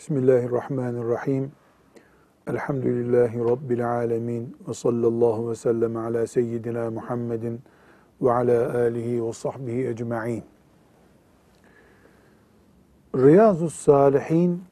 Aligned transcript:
Bismillahirrahmanirrahim. 0.00 1.52
Elhamdülillahi 2.46 3.38
Rabbil 3.38 3.90
alemin. 3.90 4.56
Ve 4.68 4.74
sallallahu 4.74 5.50
ve 5.50 5.54
sellem 5.54 5.96
ala 5.96 6.26
seyyidina 6.26 6.90
Muhammedin 6.90 7.60
ve 8.22 8.32
ala 8.32 8.78
alihi 8.78 9.26
ve 9.26 9.32
sahbihi 9.32 9.88
ecma'in. 9.88 10.44
Riyazu 13.16 13.70
Salihin 13.70 14.62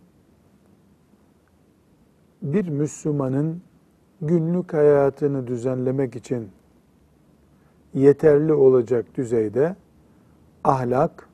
bir 2.42 2.68
Müslümanın 2.68 3.62
günlük 4.22 4.74
hayatını 4.74 5.46
düzenlemek 5.46 6.16
için 6.16 6.50
yeterli 7.94 8.52
olacak 8.52 9.06
düzeyde 9.16 9.76
ahlak 10.64 11.27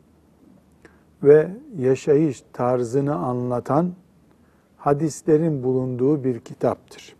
ve 1.25 1.51
yaşayış 1.79 2.43
tarzını 2.53 3.15
anlatan 3.15 3.93
hadislerin 4.77 5.63
bulunduğu 5.63 6.25
bir 6.25 6.41
kitaptır. 6.41 7.17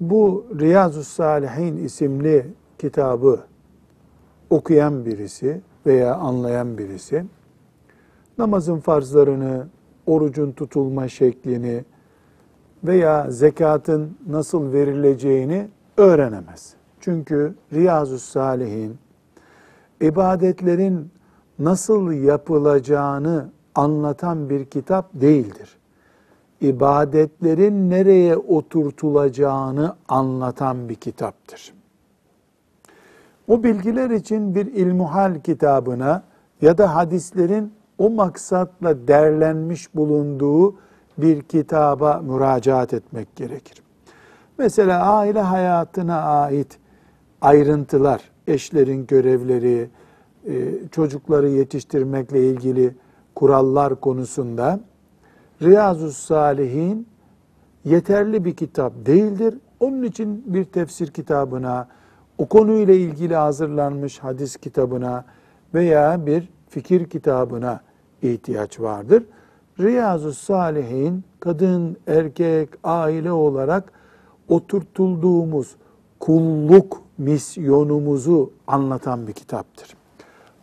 Bu 0.00 0.46
Riyazu 0.60 1.04
Salihin 1.04 1.76
isimli 1.76 2.46
kitabı 2.78 3.40
okuyan 4.50 5.06
birisi 5.06 5.60
veya 5.86 6.14
anlayan 6.14 6.78
birisi 6.78 7.24
namazın 8.38 8.80
farzlarını, 8.80 9.66
orucun 10.06 10.52
tutulma 10.52 11.08
şeklini 11.08 11.84
veya 12.84 13.30
zekatın 13.30 14.16
nasıl 14.26 14.72
verileceğini 14.72 15.68
öğrenemez. 15.96 16.74
Çünkü 17.00 17.54
Riyazu 17.72 18.18
Salihin 18.18 18.98
ibadetlerin 20.00 21.10
nasıl 21.58 22.12
yapılacağını 22.12 23.48
anlatan 23.74 24.50
bir 24.50 24.64
kitap 24.64 25.08
değildir. 25.14 25.76
İbadetlerin 26.60 27.90
nereye 27.90 28.36
oturtulacağını 28.36 29.96
anlatan 30.08 30.88
bir 30.88 30.94
kitaptır. 30.94 31.74
O 33.48 33.62
bilgiler 33.62 34.10
için 34.10 34.54
bir 34.54 34.66
ilmuhal 34.66 35.40
kitabına 35.40 36.22
ya 36.62 36.78
da 36.78 36.94
hadislerin 36.96 37.72
o 37.98 38.10
maksatla 38.10 39.08
derlenmiş 39.08 39.94
bulunduğu 39.94 40.74
bir 41.18 41.42
kitaba 41.42 42.20
müracaat 42.24 42.94
etmek 42.94 43.36
gerekir. 43.36 43.82
Mesela 44.58 45.12
aile 45.12 45.40
hayatına 45.40 46.22
ait 46.22 46.78
ayrıntılar, 47.40 48.30
eşlerin 48.46 49.06
görevleri, 49.06 49.90
çocukları 50.92 51.48
yetiştirmekle 51.48 52.46
ilgili 52.50 52.94
kurallar 53.34 54.00
konusunda 54.00 54.80
Riyazu 55.62 56.12
Salihin 56.12 57.06
yeterli 57.84 58.44
bir 58.44 58.56
kitap 58.56 58.92
değildir. 59.06 59.54
Onun 59.80 60.02
için 60.02 60.44
bir 60.46 60.64
tefsir 60.64 61.06
kitabına, 61.06 61.88
o 62.38 62.46
konuyla 62.46 62.94
ilgili 62.94 63.34
hazırlanmış 63.34 64.18
hadis 64.18 64.56
kitabına 64.56 65.24
veya 65.74 66.26
bir 66.26 66.48
fikir 66.68 67.10
kitabına 67.10 67.80
ihtiyaç 68.22 68.80
vardır. 68.80 69.22
Riyazu 69.80 70.32
Salihin 70.32 71.24
kadın, 71.40 71.96
erkek, 72.06 72.68
aile 72.84 73.32
olarak 73.32 73.92
oturtulduğumuz 74.48 75.76
kulluk 76.20 77.02
misyonumuzu 77.18 78.52
anlatan 78.66 79.26
bir 79.26 79.32
kitaptır. 79.32 79.97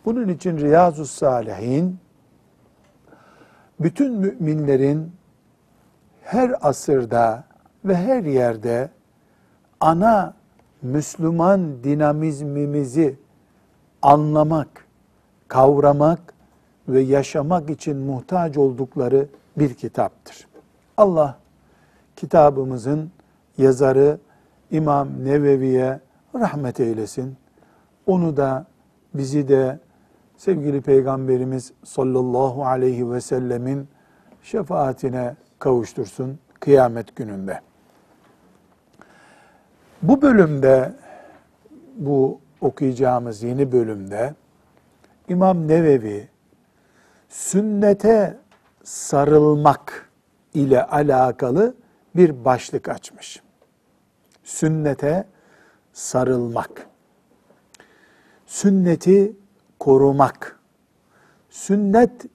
Bunun 0.06 0.28
için 0.28 0.58
Riyazu 0.58 1.06
Salihin 1.06 1.98
bütün 3.80 4.12
müminlerin 4.12 5.12
her 6.22 6.68
asırda 6.68 7.44
ve 7.84 7.96
her 7.96 8.24
yerde 8.24 8.90
ana 9.80 10.34
Müslüman 10.82 11.84
dinamizmimizi 11.84 13.16
anlamak, 14.02 14.86
kavramak 15.48 16.34
ve 16.88 17.00
yaşamak 17.00 17.70
için 17.70 17.96
muhtaç 17.96 18.56
oldukları 18.56 19.26
bir 19.58 19.74
kitaptır. 19.74 20.48
Allah 20.96 21.38
kitabımızın 22.16 23.10
yazarı 23.58 24.18
İmam 24.70 25.08
Nevevi'ye 25.24 26.00
rahmet 26.34 26.80
eylesin. 26.80 27.36
Onu 28.06 28.36
da 28.36 28.66
bizi 29.14 29.48
de 29.48 29.78
sevgili 30.36 30.80
Peygamberimiz 30.80 31.72
sallallahu 31.84 32.66
aleyhi 32.66 33.10
ve 33.10 33.20
sellemin 33.20 33.88
şefaatine 34.42 35.36
kavuştursun 35.58 36.38
kıyamet 36.60 37.16
gününde. 37.16 37.60
Bu 40.02 40.22
bölümde, 40.22 40.92
bu 41.96 42.40
okuyacağımız 42.60 43.42
yeni 43.42 43.72
bölümde 43.72 44.34
İmam 45.28 45.68
Nevevi 45.68 46.28
sünnete 47.28 48.38
sarılmak 48.84 50.10
ile 50.54 50.84
alakalı 50.84 51.74
bir 52.16 52.44
başlık 52.44 52.88
açmış. 52.88 53.42
Sünnete 54.44 55.24
sarılmak. 55.92 56.86
Sünneti 58.46 59.36
korumak. 59.86 60.58
Sünnet 61.50 62.26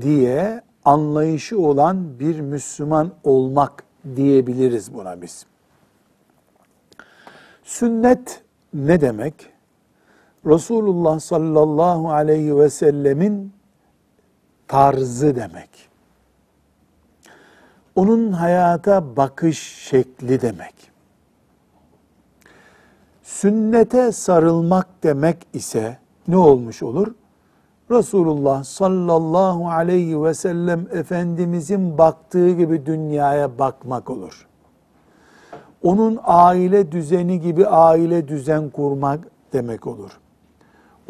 diye 0.00 0.62
anlayışı 0.84 1.60
olan 1.60 2.18
bir 2.20 2.40
Müslüman 2.40 3.12
olmak 3.24 3.84
diyebiliriz 4.16 4.94
buna 4.94 5.22
biz. 5.22 5.46
Sünnet 7.62 8.42
ne 8.74 9.00
demek? 9.00 9.34
Resulullah 10.46 11.20
sallallahu 11.20 12.10
aleyhi 12.10 12.58
ve 12.58 12.70
sellemin 12.70 13.52
tarzı 14.68 15.36
demek. 15.36 15.88
Onun 17.94 18.32
hayata 18.32 19.16
bakış 19.16 19.58
şekli 19.58 20.40
demek. 20.40 20.74
Sünnete 23.22 24.12
sarılmak 24.12 24.86
demek 25.02 25.46
ise 25.52 26.03
ne 26.28 26.36
olmuş 26.36 26.82
olur? 26.82 27.14
Resulullah 27.90 28.64
sallallahu 28.64 29.68
aleyhi 29.68 30.22
ve 30.22 30.34
sellem 30.34 30.86
Efendimizin 30.92 31.98
baktığı 31.98 32.50
gibi 32.50 32.86
dünyaya 32.86 33.58
bakmak 33.58 34.10
olur. 34.10 34.46
Onun 35.82 36.18
aile 36.24 36.92
düzeni 36.92 37.40
gibi 37.40 37.66
aile 37.66 38.28
düzen 38.28 38.70
kurmak 38.70 39.28
demek 39.52 39.86
olur. 39.86 40.10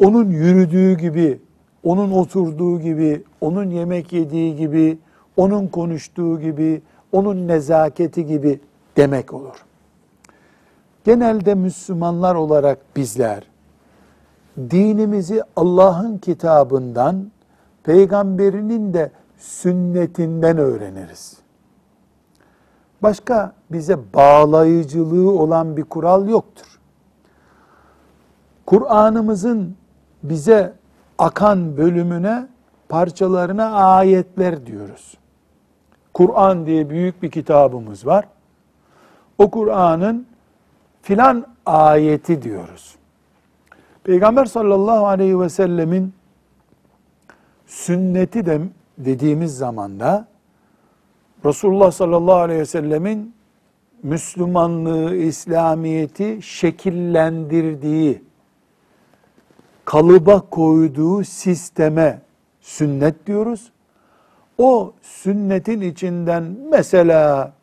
Onun 0.03 0.29
yürüdüğü 0.29 0.97
gibi, 0.97 1.41
onun 1.83 2.11
oturduğu 2.11 2.79
gibi, 2.79 3.23
onun 3.41 3.69
yemek 3.69 4.13
yediği 4.13 4.55
gibi, 4.55 4.97
onun 5.37 5.67
konuştuğu 5.67 6.39
gibi, 6.39 6.81
onun 7.11 7.47
nezaketi 7.47 8.25
gibi 8.25 8.59
demek 8.97 9.33
olur. 9.33 9.65
Genelde 11.03 11.55
Müslümanlar 11.55 12.35
olarak 12.35 12.77
bizler 12.95 13.54
dinimizi 14.57 15.43
Allah'ın 15.55 16.17
kitabından, 16.17 17.31
peygamberinin 17.83 18.93
de 18.93 19.11
sünnetinden 19.37 20.57
öğreniriz. 20.57 21.37
Başka 23.03 23.53
bize 23.71 23.97
bağlayıcılığı 24.13 25.31
olan 25.31 25.77
bir 25.77 25.83
kural 25.83 26.29
yoktur. 26.29 26.79
Kur'an'ımızın 28.65 29.75
bize 30.23 30.73
akan 31.17 31.77
bölümüne, 31.77 32.47
parçalarına 32.89 33.71
ayetler 33.71 34.65
diyoruz. 34.65 35.17
Kur'an 36.13 36.65
diye 36.65 36.89
büyük 36.89 37.23
bir 37.23 37.31
kitabımız 37.31 38.05
var. 38.05 38.27
O 39.37 39.51
Kur'an'ın 39.51 40.27
filan 41.01 41.45
ayeti 41.65 42.41
diyoruz. 42.41 42.95
Peygamber 44.05 44.45
sallallahu 44.45 45.07
aleyhi 45.07 45.39
ve 45.39 45.49
sellemin 45.49 46.13
sünneti 47.67 48.45
de 48.45 48.61
dediğimiz 48.97 49.57
zamanda 49.57 50.27
Resulullah 51.45 51.91
sallallahu 51.91 52.35
aleyhi 52.35 52.59
ve 52.59 52.65
sellemin 52.65 53.35
Müslümanlığı, 54.03 55.15
İslamiyeti 55.15 56.39
şekillendirdiği, 56.41 58.23
kalıba 59.85 60.41
koyduğu 60.49 61.23
sisteme 61.23 62.21
sünnet 62.61 63.27
diyoruz. 63.27 63.71
O 64.57 64.93
sünnetin 65.01 65.81
içinden 65.81 66.43
mesela 66.71 67.53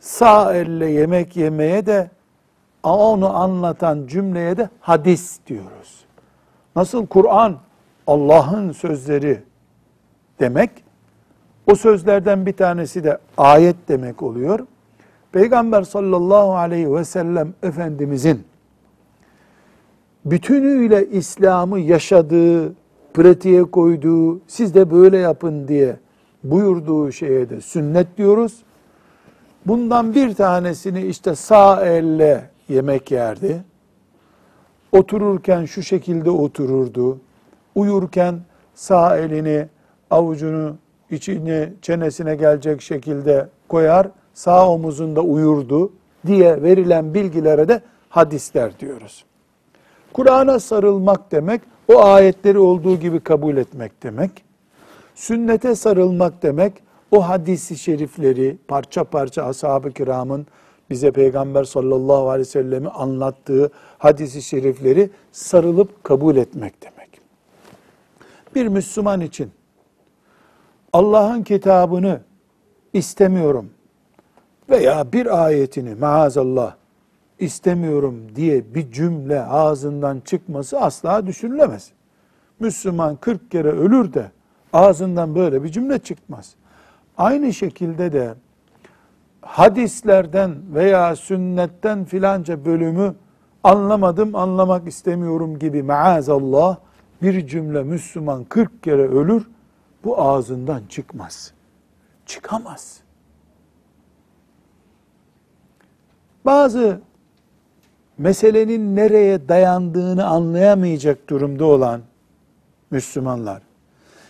sağ 0.00 0.54
elle 0.54 0.90
yemek 0.90 1.36
yemeye 1.36 1.86
de 1.86 2.10
onu 2.82 3.36
anlatan 3.36 4.06
cümleye 4.06 4.56
de 4.56 4.68
hadis 4.80 5.38
diyoruz. 5.46 6.04
Nasıl 6.76 7.06
Kur'an 7.06 7.56
Allah'ın 8.06 8.72
sözleri 8.72 9.42
demek, 10.40 10.70
O 11.66 11.74
sözlerden 11.74 12.46
bir 12.46 12.52
tanesi 12.52 13.04
de 13.04 13.18
ayet 13.36 13.76
demek 13.88 14.22
oluyor. 14.22 14.66
Peygamber 15.32 15.82
sallallahu 15.82 16.56
aleyhi 16.56 16.94
ve 16.94 17.04
sellem 17.04 17.54
Efendimizin 17.62 18.44
bütünüyle 20.24 21.10
İslam'ı 21.10 21.80
yaşadığı, 21.80 22.72
pratiğe 23.14 23.64
koyduğu, 23.64 24.40
siz 24.46 24.74
de 24.74 24.90
böyle 24.90 25.18
yapın 25.18 25.68
diye 25.68 25.96
buyurduğu 26.44 27.12
şeye 27.12 27.50
de 27.50 27.60
sünnet 27.60 28.16
diyoruz. 28.18 28.62
Bundan 29.66 30.14
bir 30.14 30.34
tanesini 30.34 31.02
işte 31.02 31.34
sağ 31.34 31.86
elle 31.86 32.49
yemek 32.70 33.10
yerdi. 33.10 33.64
Otururken 34.92 35.64
şu 35.64 35.82
şekilde 35.82 36.30
otururdu. 36.30 37.18
Uyurken 37.74 38.40
sağ 38.74 39.16
elini 39.16 39.66
avucunu 40.10 40.76
içine 41.10 41.72
çenesine 41.82 42.36
gelecek 42.36 42.82
şekilde 42.82 43.48
koyar, 43.68 44.08
sağ 44.34 44.68
omuzunda 44.68 45.20
uyurdu 45.20 45.92
diye 46.26 46.62
verilen 46.62 47.14
bilgilere 47.14 47.68
de 47.68 47.82
hadisler 48.08 48.78
diyoruz. 48.80 49.24
Kur'an'a 50.12 50.60
sarılmak 50.60 51.32
demek, 51.32 51.60
o 51.94 52.04
ayetleri 52.04 52.58
olduğu 52.58 52.96
gibi 52.96 53.20
kabul 53.20 53.56
etmek 53.56 54.02
demek. 54.02 54.44
Sünnete 55.14 55.74
sarılmak 55.74 56.42
demek, 56.42 56.72
o 57.10 57.28
hadisi 57.28 57.78
şerifleri 57.78 58.56
parça 58.68 59.04
parça 59.04 59.44
ashab-ı 59.44 59.92
kiramın 59.92 60.46
bize 60.90 61.10
Peygamber 61.10 61.64
sallallahu 61.64 62.30
aleyhi 62.30 62.48
ve 62.48 62.50
sellemi 62.50 62.88
anlattığı 62.88 63.70
hadisi 63.98 64.42
şerifleri 64.42 65.10
sarılıp 65.32 66.04
kabul 66.04 66.36
etmek 66.36 66.82
demek. 66.82 67.20
Bir 68.54 68.66
Müslüman 68.66 69.20
için 69.20 69.50
Allah'ın 70.92 71.42
kitabını 71.42 72.20
istemiyorum 72.92 73.70
veya 74.70 75.12
bir 75.12 75.44
ayetini 75.44 75.94
maazallah 75.94 76.74
istemiyorum 77.38 78.22
diye 78.36 78.74
bir 78.74 78.92
cümle 78.92 79.42
ağzından 79.42 80.20
çıkması 80.20 80.80
asla 80.80 81.26
düşünülemez. 81.26 81.90
Müslüman 82.60 83.16
40 83.16 83.50
kere 83.50 83.68
ölür 83.68 84.14
de 84.14 84.30
ağzından 84.72 85.34
böyle 85.34 85.62
bir 85.64 85.68
cümle 85.68 85.98
çıkmaz. 85.98 86.54
Aynı 87.18 87.52
şekilde 87.52 88.12
de 88.12 88.34
hadislerden 89.42 90.54
veya 90.74 91.16
sünnetten 91.16 92.04
filanca 92.04 92.64
bölümü 92.64 93.14
anlamadım, 93.64 94.34
anlamak 94.34 94.88
istemiyorum 94.88 95.58
gibi 95.58 95.82
maazallah 95.82 96.76
bir 97.22 97.46
cümle 97.46 97.82
Müslüman 97.82 98.44
40 98.44 98.82
kere 98.82 99.08
ölür, 99.08 99.48
bu 100.04 100.20
ağzından 100.22 100.82
çıkmaz. 100.88 101.52
Çıkamaz. 102.26 103.00
Bazı 106.44 107.00
meselenin 108.18 108.96
nereye 108.96 109.48
dayandığını 109.48 110.26
anlayamayacak 110.26 111.28
durumda 111.30 111.64
olan 111.64 112.00
Müslümanlar, 112.90 113.62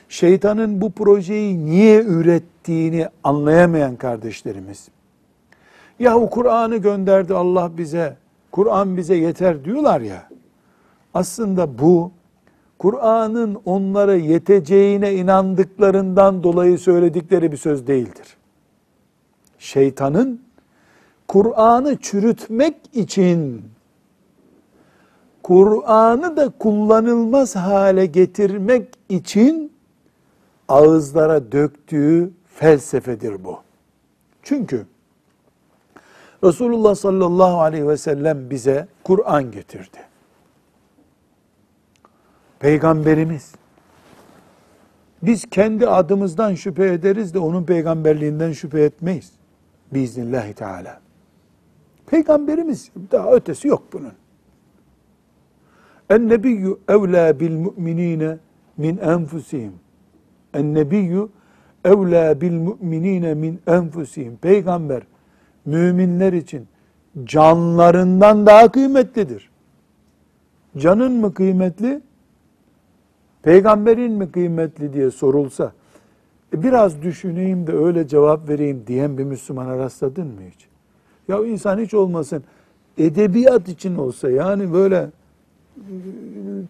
şeytanın 0.09 0.81
bu 0.81 0.93
projeyi 0.93 1.67
niye 1.67 2.03
ürettiğini 2.03 3.09
anlayamayan 3.25 3.97
kardeşlerimiz, 3.97 4.89
yahu 6.00 6.31
Kur'an'ı 6.31 6.76
gönderdi 6.76 7.35
Allah 7.35 7.70
bize, 7.79 8.17
Kur'an 8.52 8.97
bize 8.97 9.14
yeter 9.14 9.64
diyorlar 9.64 10.00
ya, 10.00 10.29
aslında 11.14 11.79
bu, 11.79 12.12
Kur'an'ın 12.79 13.58
onlara 13.64 14.14
yeteceğine 14.14 15.14
inandıklarından 15.14 16.43
dolayı 16.43 16.79
söyledikleri 16.79 17.52
bir 17.52 17.56
söz 17.56 17.87
değildir. 17.87 18.37
Şeytanın 19.58 20.41
Kur'an'ı 21.29 21.97
çürütmek 21.97 22.76
için 22.93 23.62
Kur'an'ı 25.43 26.37
da 26.37 26.49
kullanılmaz 26.49 27.56
hale 27.56 28.06
getirmek 28.06 28.88
için 29.08 29.73
ağızlara 30.69 31.52
döktüğü 31.52 32.31
felsefedir 32.55 33.44
bu. 33.44 33.58
Çünkü 34.43 34.87
Resulullah 36.45 36.95
sallallahu 36.95 37.61
aleyhi 37.61 37.89
ve 37.89 37.97
sellem 37.97 38.51
bize 38.51 38.89
Kur'an 39.05 39.51
getirdi. 39.51 39.99
Peygamberimiz. 42.59 43.55
Biz 45.23 45.45
kendi 45.51 45.87
adımızdan 45.87 46.55
şüphe 46.55 46.93
ederiz 46.93 47.35
de 47.35 47.39
onun 47.39 47.65
peygamberliğinden 47.65 48.53
şüphe 48.53 48.83
etmeyiz. 48.83 49.33
Biiznillahü 49.93 50.55
Teala. 50.55 51.01
Peygamberimiz 52.07 52.91
daha 53.13 53.33
ötesi 53.33 53.69
yok 53.69 53.83
bunun. 53.93 54.13
En 56.11 56.29
nebiyyü 56.29 56.77
evlâ 56.89 57.41
bil 57.41 57.57
mu'minîne 57.57 58.39
min 58.77 58.97
enfusihim. 58.97 59.73
En 60.55 60.75
nebiyyü 60.75 61.29
evlâ 61.85 62.41
bil 62.41 62.53
mu'minîne 62.53 63.35
min 63.35 63.61
enfusihim. 63.67 64.37
Peygamber 64.37 65.03
müminler 65.65 66.33
için 66.33 66.67
canlarından 67.25 68.47
daha 68.47 68.73
kıymetlidir. 68.73 69.51
Canın 70.77 71.12
mı 71.12 71.35
kıymetli? 71.35 72.01
Peygamberin 73.43 74.12
mi 74.12 74.33
kıymetli 74.33 74.93
diye 74.93 75.11
sorulsa 75.11 75.73
e 76.55 76.62
biraz 76.62 77.03
düşüneyim 77.03 77.67
de 77.67 77.73
öyle 77.73 78.09
cevap 78.09 78.49
vereyim 78.49 78.83
diyen 78.87 79.19
bir 79.19 79.25
Müslümana 79.25 79.79
rastladın 79.79 80.26
mı 80.26 80.40
hiç? 80.55 80.67
Ya 81.29 81.47
insan 81.47 81.79
hiç 81.79 81.95
olmasın 81.95 82.45
edebiyat 82.99 83.69
için 83.69 83.97
olsa 83.97 84.31
yani 84.31 84.73
böyle 84.73 85.11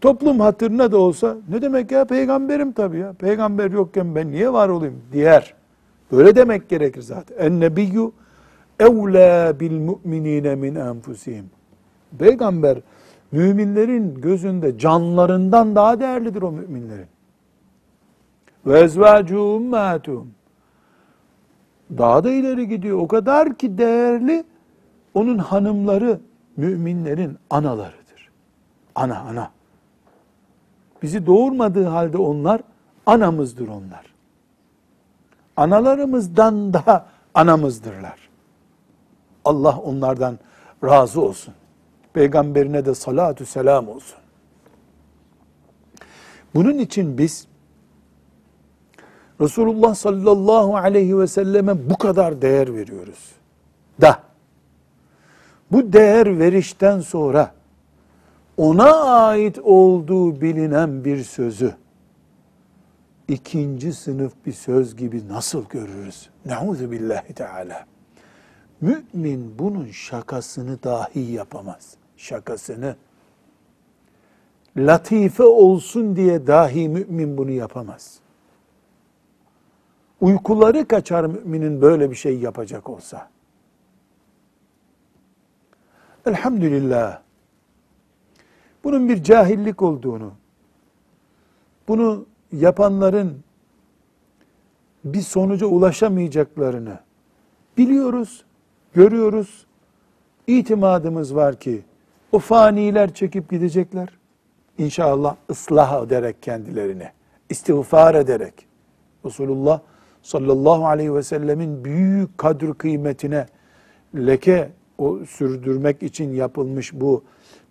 toplum 0.00 0.40
hatırına 0.40 0.92
da 0.92 0.98
olsa 0.98 1.36
ne 1.48 1.62
demek 1.62 1.90
ya 1.90 2.04
peygamberim 2.04 2.72
tabii 2.72 2.98
ya. 2.98 3.12
Peygamber 3.12 3.70
yokken 3.70 4.14
ben 4.14 4.30
niye 4.30 4.52
var 4.52 4.68
olayım 4.68 5.00
diğer. 5.12 5.54
Böyle 6.12 6.36
demek 6.36 6.68
gerekir 6.68 7.02
zaten. 7.02 7.36
En 7.38 7.60
nebiyyü 7.60 8.10
evlâ 8.80 9.60
bil 9.60 9.78
mu'minîne 9.80 10.54
min 10.54 10.74
enfusihim. 10.74 11.50
Peygamber 12.18 12.78
müminlerin 13.32 14.14
gözünde 14.14 14.78
canlarından 14.78 15.74
daha 15.74 16.00
değerlidir 16.00 16.42
o 16.42 16.52
müminlerin. 16.52 17.08
Ve 18.66 18.80
ezvâcû 18.80 19.36
ummâtum. 19.36 20.30
Daha 21.98 22.24
da 22.24 22.30
ileri 22.30 22.68
gidiyor. 22.68 22.98
O 22.98 23.08
kadar 23.08 23.54
ki 23.54 23.78
değerli 23.78 24.44
onun 25.14 25.38
hanımları 25.38 26.20
müminlerin 26.56 27.38
anaları 27.50 28.00
ana 28.94 29.18
ana. 29.18 29.50
Bizi 31.02 31.26
doğurmadığı 31.26 31.84
halde 31.84 32.18
onlar 32.18 32.60
anamızdır 33.06 33.68
onlar. 33.68 34.06
Analarımızdan 35.56 36.72
daha 36.72 37.06
anamızdırlar. 37.34 38.29
Allah 39.44 39.78
onlardan 39.78 40.38
razı 40.84 41.20
olsun. 41.20 41.54
Peygamberine 42.12 42.84
de 42.84 42.94
salatu 42.94 43.46
selam 43.46 43.88
olsun. 43.88 44.18
Bunun 46.54 46.78
için 46.78 47.18
biz 47.18 47.46
Resulullah 49.40 49.94
sallallahu 49.94 50.76
aleyhi 50.76 51.18
ve 51.18 51.26
selleme 51.26 51.90
bu 51.90 51.98
kadar 51.98 52.42
değer 52.42 52.74
veriyoruz. 52.74 53.32
Da 54.00 54.22
bu 55.70 55.92
değer 55.92 56.38
verişten 56.38 57.00
sonra 57.00 57.54
ona 58.56 58.94
ait 59.04 59.58
olduğu 59.58 60.40
bilinen 60.40 61.04
bir 61.04 61.24
sözü 61.24 61.74
ikinci 63.28 63.92
sınıf 63.92 64.32
bir 64.46 64.52
söz 64.52 64.96
gibi 64.96 65.28
nasıl 65.28 65.64
görürüz? 65.68 66.30
Nauzu 66.46 66.90
billahi 66.90 67.34
teala. 67.34 67.89
Mümin 68.80 69.58
bunun 69.58 69.86
şakasını 69.90 70.82
dahi 70.82 71.20
yapamaz. 71.20 71.94
Şakasını. 72.16 72.96
Latife 74.76 75.42
olsun 75.42 76.16
diye 76.16 76.46
dahi 76.46 76.88
mümin 76.88 77.38
bunu 77.38 77.50
yapamaz. 77.50 78.20
Uykuları 80.20 80.88
kaçar 80.88 81.24
müminin 81.24 81.82
böyle 81.82 82.10
bir 82.10 82.16
şey 82.16 82.38
yapacak 82.38 82.90
olsa. 82.90 83.30
Elhamdülillah 86.26 87.20
bunun 88.84 89.08
bir 89.08 89.22
cahillik 89.22 89.82
olduğunu, 89.82 90.32
bunu 91.88 92.26
yapanların 92.52 93.42
bir 95.04 95.20
sonuca 95.20 95.66
ulaşamayacaklarını 95.66 96.98
biliyoruz, 97.76 98.44
görüyoruz. 98.94 99.66
İtimadımız 100.46 101.34
var 101.34 101.56
ki 101.56 101.80
o 102.32 102.38
faniler 102.38 103.14
çekip 103.14 103.50
gidecekler. 103.50 104.08
İnşallah 104.78 105.36
ıslah 105.50 106.06
ederek 106.06 106.42
kendilerini, 106.42 107.08
istiğfar 107.50 108.14
ederek. 108.14 108.54
Resulullah 109.24 109.80
sallallahu 110.22 110.86
aleyhi 110.86 111.14
ve 111.14 111.22
sellemin 111.22 111.84
büyük 111.84 112.38
kadr 112.38 112.74
kıymetine 112.74 113.46
leke 114.14 114.70
o 114.98 115.18
sürdürmek 115.18 116.02
için 116.02 116.32
yapılmış 116.32 116.92
bu 116.92 117.24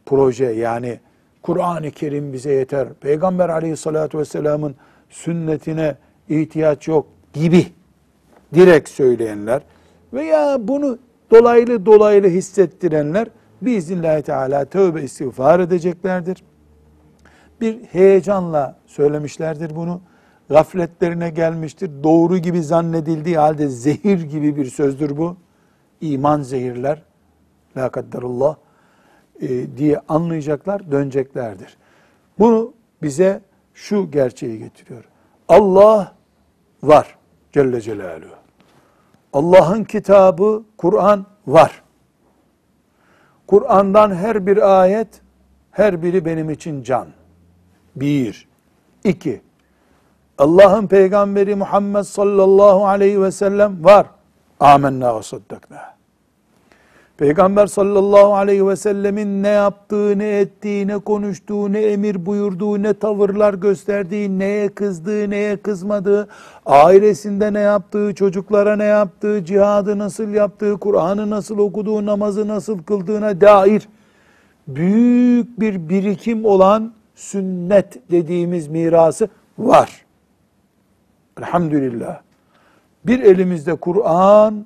proje 0.05 0.45
yani 0.45 0.99
Kur'an-ı 1.41 1.91
Kerim 1.91 2.33
bize 2.33 2.51
yeter. 2.51 2.87
Peygamber 2.93 3.49
aleyhissalatü 3.49 4.17
vesselamın 4.17 4.75
sünnetine 5.09 5.95
ihtiyaç 6.29 6.87
yok 6.87 7.07
gibi 7.33 7.65
direkt 8.53 8.89
söyleyenler 8.89 9.61
veya 10.13 10.57
bunu 10.67 10.97
dolaylı 11.31 11.85
dolaylı 11.85 12.27
hissettirenler 12.27 13.27
biiznillahü 13.61 14.21
teala 14.21 14.65
tövbe 14.65 15.03
istiğfar 15.03 15.59
edeceklerdir. 15.59 16.43
Bir 17.61 17.83
heyecanla 17.83 18.79
söylemişlerdir 18.85 19.75
bunu. 19.75 20.01
Gafletlerine 20.49 21.29
gelmiştir. 21.29 21.91
Doğru 22.03 22.37
gibi 22.37 22.63
zannedildiği 22.63 23.37
halde 23.37 23.67
zehir 23.67 24.21
gibi 24.21 24.55
bir 24.55 24.65
sözdür 24.65 25.17
bu. 25.17 25.37
İman 26.01 26.41
zehirler. 26.41 27.03
La 27.77 27.89
kadderullah 27.89 28.55
e, 29.41 29.77
diye 29.77 29.99
anlayacaklar, 30.07 30.91
döneceklerdir. 30.91 31.77
Bunu 32.39 32.73
bize 33.01 33.41
şu 33.73 34.11
gerçeği 34.11 34.59
getiriyor. 34.59 35.03
Allah 35.47 36.15
var 36.83 37.17
Celle 37.51 37.81
Celaluhu. 37.81 38.38
Allah'ın 39.33 39.83
kitabı 39.83 40.63
Kur'an 40.77 41.25
var. 41.47 41.83
Kur'an'dan 43.47 44.15
her 44.15 44.45
bir 44.45 44.81
ayet, 44.81 45.21
her 45.71 46.03
biri 46.03 46.25
benim 46.25 46.49
için 46.49 46.83
can. 46.83 47.07
Bir. 47.95 48.47
İki. 49.03 49.41
Allah'ın 50.37 50.87
peygamberi 50.87 51.55
Muhammed 51.55 52.03
sallallahu 52.03 52.87
aleyhi 52.87 53.21
ve 53.21 53.31
sellem 53.31 53.85
var. 53.85 54.07
Amenna 54.59 55.17
ve 55.17 55.23
saddakna. 55.23 55.98
Peygamber 57.19 57.67
sallallahu 57.67 58.35
aleyhi 58.35 58.67
ve 58.67 58.75
sellemin 58.75 59.43
ne 59.43 59.47
yaptığı, 59.47 60.19
ne 60.19 60.39
ettiği, 60.39 60.87
ne 60.87 60.97
konuştuğu, 60.97 61.73
ne 61.73 61.79
emir 61.79 62.25
buyurduğu, 62.25 62.83
ne 62.83 62.93
tavırlar 62.93 63.53
gösterdiği, 63.53 64.39
neye 64.39 64.69
kızdığı, 64.69 65.29
neye 65.29 65.57
kızmadığı, 65.57 66.27
ailesinde 66.65 67.53
ne 67.53 67.59
yaptığı, 67.59 68.15
çocuklara 68.15 68.75
ne 68.75 68.83
yaptığı, 68.83 69.45
cihadı 69.45 69.97
nasıl 69.97 70.29
yaptığı, 70.29 70.77
Kur'an'ı 70.77 71.29
nasıl 71.29 71.57
okuduğu, 71.57 72.05
namazı 72.05 72.47
nasıl 72.47 72.83
kıldığına 72.83 73.41
dair 73.41 73.89
büyük 74.67 75.59
bir 75.59 75.89
birikim 75.89 76.45
olan 76.45 76.93
sünnet 77.15 78.11
dediğimiz 78.11 78.67
mirası 78.67 79.29
var. 79.57 80.05
Elhamdülillah. 81.39 82.19
Bir 83.05 83.19
elimizde 83.19 83.75
Kur'an, 83.75 84.65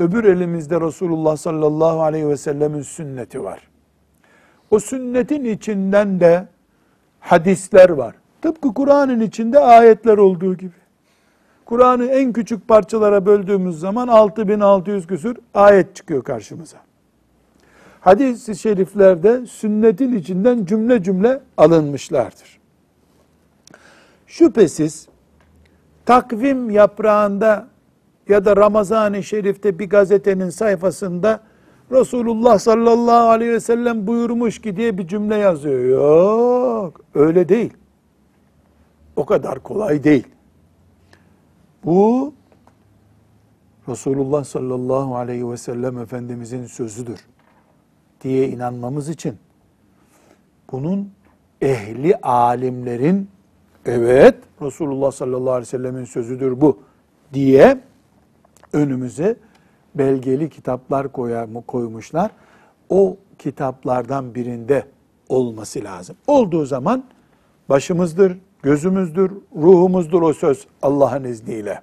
öbür 0.00 0.24
elimizde 0.24 0.80
Resulullah 0.80 1.36
sallallahu 1.36 2.02
aleyhi 2.02 2.28
ve 2.28 2.36
sellemin 2.36 2.82
sünneti 2.82 3.44
var. 3.44 3.60
O 4.70 4.78
sünnetin 4.78 5.44
içinden 5.44 6.20
de 6.20 6.48
hadisler 7.20 7.90
var. 7.90 8.14
Tıpkı 8.42 8.74
Kur'an'ın 8.74 9.20
içinde 9.20 9.58
ayetler 9.58 10.18
olduğu 10.18 10.54
gibi. 10.54 10.80
Kur'an'ı 11.64 12.06
en 12.06 12.32
küçük 12.32 12.68
parçalara 12.68 13.26
böldüğümüz 13.26 13.80
zaman 13.80 14.08
6600 14.08 15.06
küsür 15.06 15.36
ayet 15.54 15.96
çıkıyor 15.96 16.24
karşımıza. 16.24 16.78
Hadis-i 18.00 18.56
şeriflerde 18.56 19.46
sünnetin 19.46 20.14
içinden 20.14 20.64
cümle 20.64 21.02
cümle 21.02 21.40
alınmışlardır. 21.56 22.60
Şüphesiz 24.26 25.08
takvim 26.06 26.70
yaprağında 26.70 27.69
ya 28.30 28.44
da 28.44 28.56
Ramazan-ı 28.56 29.22
Şerif'te 29.22 29.78
bir 29.78 29.90
gazetenin 29.90 30.50
sayfasında 30.50 31.40
Resulullah 31.90 32.58
sallallahu 32.58 33.28
aleyhi 33.28 33.52
ve 33.52 33.60
sellem 33.60 34.06
buyurmuş 34.06 34.60
ki 34.60 34.76
diye 34.76 34.98
bir 34.98 35.08
cümle 35.08 35.36
yazıyor. 35.36 35.84
Yok, 35.84 37.00
öyle 37.14 37.48
değil. 37.48 37.72
O 39.16 39.26
kadar 39.26 39.60
kolay 39.62 40.04
değil. 40.04 40.26
Bu 41.84 42.32
Resulullah 43.88 44.44
sallallahu 44.44 45.16
aleyhi 45.16 45.50
ve 45.50 45.56
sellem 45.56 45.98
Efendimizin 45.98 46.66
sözüdür 46.66 47.20
diye 48.20 48.48
inanmamız 48.48 49.08
için 49.08 49.36
bunun 50.72 51.12
ehli 51.60 52.16
alimlerin 52.16 53.28
evet 53.86 54.34
Resulullah 54.62 55.12
sallallahu 55.12 55.52
aleyhi 55.52 55.66
ve 55.66 55.78
sellemin 55.78 56.04
sözüdür 56.04 56.60
bu 56.60 56.78
diye 57.32 57.80
önümüze 58.72 59.36
belgeli 59.94 60.50
kitaplar 60.50 61.12
koyar 61.12 61.44
mı 61.44 61.62
koymuşlar. 61.66 62.30
O 62.88 63.16
kitaplardan 63.38 64.34
birinde 64.34 64.84
olması 65.28 65.84
lazım. 65.84 66.16
Olduğu 66.26 66.66
zaman 66.66 67.04
başımızdır, 67.68 68.38
gözümüzdür, 68.62 69.32
ruhumuzdur 69.56 70.22
o 70.22 70.32
söz 70.32 70.66
Allah'ın 70.82 71.24
izniyle. 71.24 71.82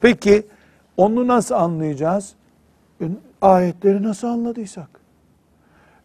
Peki 0.00 0.46
onu 0.96 1.28
nasıl 1.28 1.54
anlayacağız? 1.54 2.34
E, 3.00 3.04
ayetleri 3.42 4.02
nasıl 4.02 4.28
anladıysak. 4.28 4.88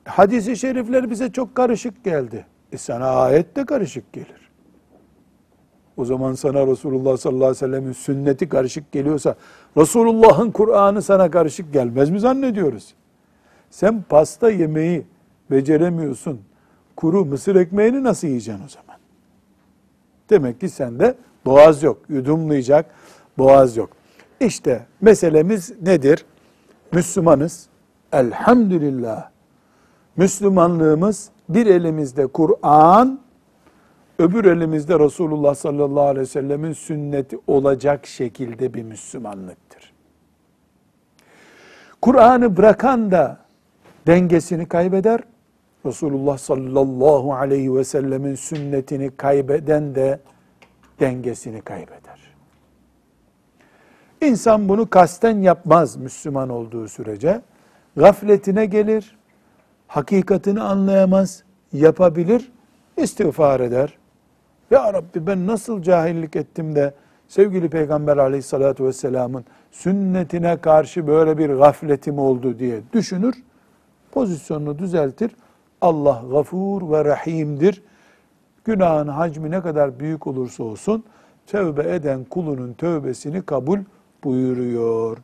Hadis-i 0.05 0.57
şerifler 0.57 1.09
bize 1.09 1.31
çok 1.31 1.55
karışık 1.55 2.03
geldi. 2.03 2.45
E 2.71 2.77
sana 2.77 3.09
ayet 3.09 3.55
de 3.55 3.65
karışık 3.65 4.13
gelir. 4.13 4.46
O 5.97 6.05
zaman 6.05 6.33
sana 6.33 6.67
Resulullah 6.67 7.17
sallallahu 7.17 7.43
aleyhi 7.43 7.55
ve 7.55 7.67
sellemin 7.67 7.91
sünneti 7.91 8.49
karışık 8.49 8.91
geliyorsa 8.91 9.35
Resulullah'ın 9.77 10.51
Kur'an'ı 10.51 11.01
sana 11.01 11.31
karışık 11.31 11.73
gelmez 11.73 12.09
mi 12.09 12.19
zannediyoruz? 12.19 12.93
Sen 13.69 14.03
pasta 14.09 14.49
yemeği 14.49 15.05
beceremiyorsun. 15.51 16.39
Kuru 16.95 17.25
mısır 17.25 17.55
ekmeğini 17.55 18.03
nasıl 18.03 18.27
yiyeceksin 18.27 18.65
o 18.65 18.69
zaman? 18.69 18.99
Demek 20.29 20.59
ki 20.59 20.69
sende 20.69 21.15
boğaz 21.45 21.83
yok. 21.83 21.97
Yudumlayacak 22.09 22.85
boğaz 23.37 23.77
yok. 23.77 23.89
İşte 24.39 24.85
meselemiz 25.01 25.81
nedir? 25.81 26.25
Müslümanız. 26.91 27.67
Elhamdülillah. 28.11 29.29
Müslümanlığımız 30.17 31.29
bir 31.49 31.65
elimizde 31.65 32.27
Kur'an, 32.27 33.19
öbür 34.19 34.45
elimizde 34.45 34.99
Resulullah 34.99 35.55
sallallahu 35.55 36.03
aleyhi 36.03 36.21
ve 36.21 36.25
sellemin 36.25 36.73
sünneti 36.73 37.39
olacak 37.47 38.07
şekilde 38.07 38.73
bir 38.73 38.83
Müslümanlıktır. 38.83 39.93
Kur'an'ı 42.01 42.57
bırakan 42.57 43.11
da 43.11 43.37
dengesini 44.07 44.65
kaybeder. 44.65 45.19
Resulullah 45.85 46.37
sallallahu 46.37 47.33
aleyhi 47.33 47.75
ve 47.75 47.83
sellemin 47.83 48.35
sünnetini 48.35 49.11
kaybeden 49.17 49.95
de 49.95 50.19
dengesini 50.99 51.61
kaybeder. 51.61 52.17
İnsan 54.21 54.69
bunu 54.69 54.89
kasten 54.89 55.41
yapmaz 55.41 55.95
Müslüman 55.95 56.49
olduğu 56.49 56.87
sürece. 56.87 57.41
Gafletine 57.95 58.65
gelir, 58.65 59.17
hakikatini 59.87 60.61
anlayamaz, 60.61 61.43
yapabilir, 61.73 62.51
istiğfar 62.97 63.59
eder, 63.59 63.96
ya 64.71 64.93
Rabbi 64.93 65.27
ben 65.27 65.47
nasıl 65.47 65.81
cahillik 65.81 66.35
ettim 66.35 66.75
de 66.75 66.93
sevgili 67.27 67.69
Peygamber 67.69 68.17
aleyhissalatü 68.17 68.85
vesselamın 68.85 69.45
sünnetine 69.71 70.57
karşı 70.57 71.07
böyle 71.07 71.37
bir 71.37 71.49
gafletim 71.49 72.19
oldu 72.19 72.59
diye 72.59 72.81
düşünür. 72.93 73.35
Pozisyonunu 74.11 74.79
düzeltir. 74.79 75.31
Allah 75.81 76.23
gafur 76.31 76.91
ve 76.91 77.05
rahimdir. 77.05 77.83
Günahın 78.65 79.07
hacmi 79.07 79.51
ne 79.51 79.61
kadar 79.61 79.99
büyük 79.99 80.27
olursa 80.27 80.63
olsun 80.63 81.03
tövbe 81.47 81.95
eden 81.95 82.23
kulunun 82.23 82.73
tövbesini 82.73 83.41
kabul 83.41 83.79
buyuruyor. 84.23 85.17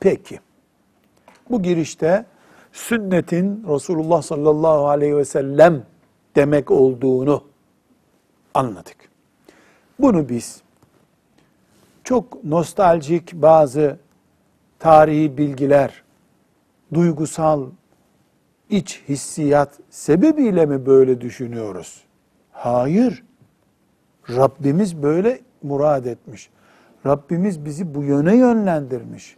Peki. 0.00 0.40
Bu 1.50 1.62
girişte 1.62 2.24
sünnetin 2.72 3.64
Resulullah 3.68 4.22
sallallahu 4.22 4.88
aleyhi 4.88 5.16
ve 5.16 5.24
sellem 5.24 5.82
demek 6.36 6.70
olduğunu 6.70 7.42
anladık. 8.54 8.96
Bunu 9.98 10.28
biz 10.28 10.62
çok 12.04 12.44
nostaljik 12.44 13.32
bazı 13.32 13.98
tarihi 14.78 15.38
bilgiler, 15.38 16.02
duygusal 16.94 17.66
iç 18.70 19.02
hissiyat 19.08 19.78
sebebiyle 19.90 20.66
mi 20.66 20.86
böyle 20.86 21.20
düşünüyoruz? 21.20 22.04
Hayır. 22.52 23.24
Rabbimiz 24.30 25.02
böyle 25.02 25.40
murad 25.62 26.04
etmiş. 26.04 26.50
Rabbimiz 27.06 27.64
bizi 27.64 27.94
bu 27.94 28.02
yöne 28.02 28.36
yönlendirmiş. 28.36 29.36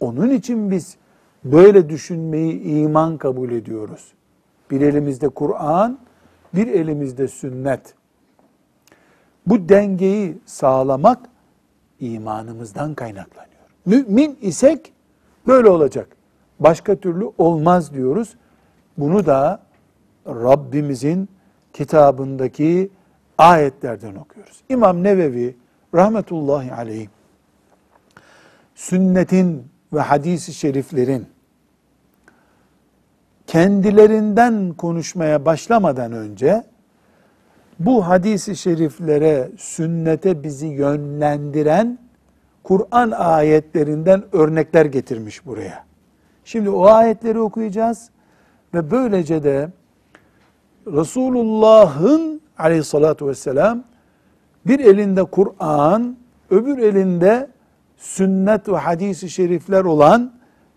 Onun 0.00 0.30
için 0.30 0.70
biz 0.70 0.96
böyle 1.44 1.88
düşünmeyi 1.88 2.62
iman 2.62 3.18
kabul 3.18 3.50
ediyoruz. 3.50 4.12
Bir 4.70 4.80
elimizde 4.80 5.28
Kur'an, 5.28 5.98
bir 6.54 6.66
elimizde 6.66 7.28
sünnet. 7.28 7.94
Bu 9.46 9.68
dengeyi 9.68 10.38
sağlamak 10.46 11.18
imanımızdan 12.00 12.94
kaynaklanıyor. 12.94 13.52
Mümin 13.86 14.38
isek 14.40 14.92
böyle 15.46 15.68
olacak. 15.68 16.08
Başka 16.60 16.96
türlü 16.96 17.30
olmaz 17.38 17.94
diyoruz. 17.94 18.36
Bunu 18.98 19.26
da 19.26 19.62
Rabbimizin 20.26 21.28
kitabındaki 21.72 22.90
ayetlerden 23.38 24.14
okuyoruz. 24.14 24.60
İmam 24.68 25.02
Nevevi 25.02 25.56
rahmetullahi 25.94 26.72
aleyh 26.72 27.08
sünnetin 28.74 29.66
ve 29.92 30.00
hadisi 30.00 30.54
şeriflerin 30.54 31.26
kendilerinden 33.46 34.72
konuşmaya 34.72 35.44
başlamadan 35.44 36.12
önce 36.12 36.64
bu 37.78 38.08
hadisi 38.08 38.56
şeriflere, 38.56 39.50
sünnete 39.58 40.42
bizi 40.42 40.66
yönlendiren 40.66 41.98
Kur'an 42.62 43.10
ayetlerinden 43.10 44.24
örnekler 44.32 44.84
getirmiş 44.84 45.46
buraya. 45.46 45.84
Şimdi 46.44 46.70
o 46.70 46.86
ayetleri 46.86 47.40
okuyacağız 47.40 48.10
ve 48.74 48.90
böylece 48.90 49.42
de 49.42 49.70
Resulullah'ın 50.86 52.40
aleyhissalatu 52.58 53.28
vesselam 53.28 53.84
bir 54.66 54.80
elinde 54.80 55.24
Kur'an, 55.24 56.16
öbür 56.50 56.78
elinde 56.78 57.48
sünnet 57.96 58.68
ve 58.68 58.76
hadisi 58.76 59.30
şerifler 59.30 59.84
olan 59.84 60.32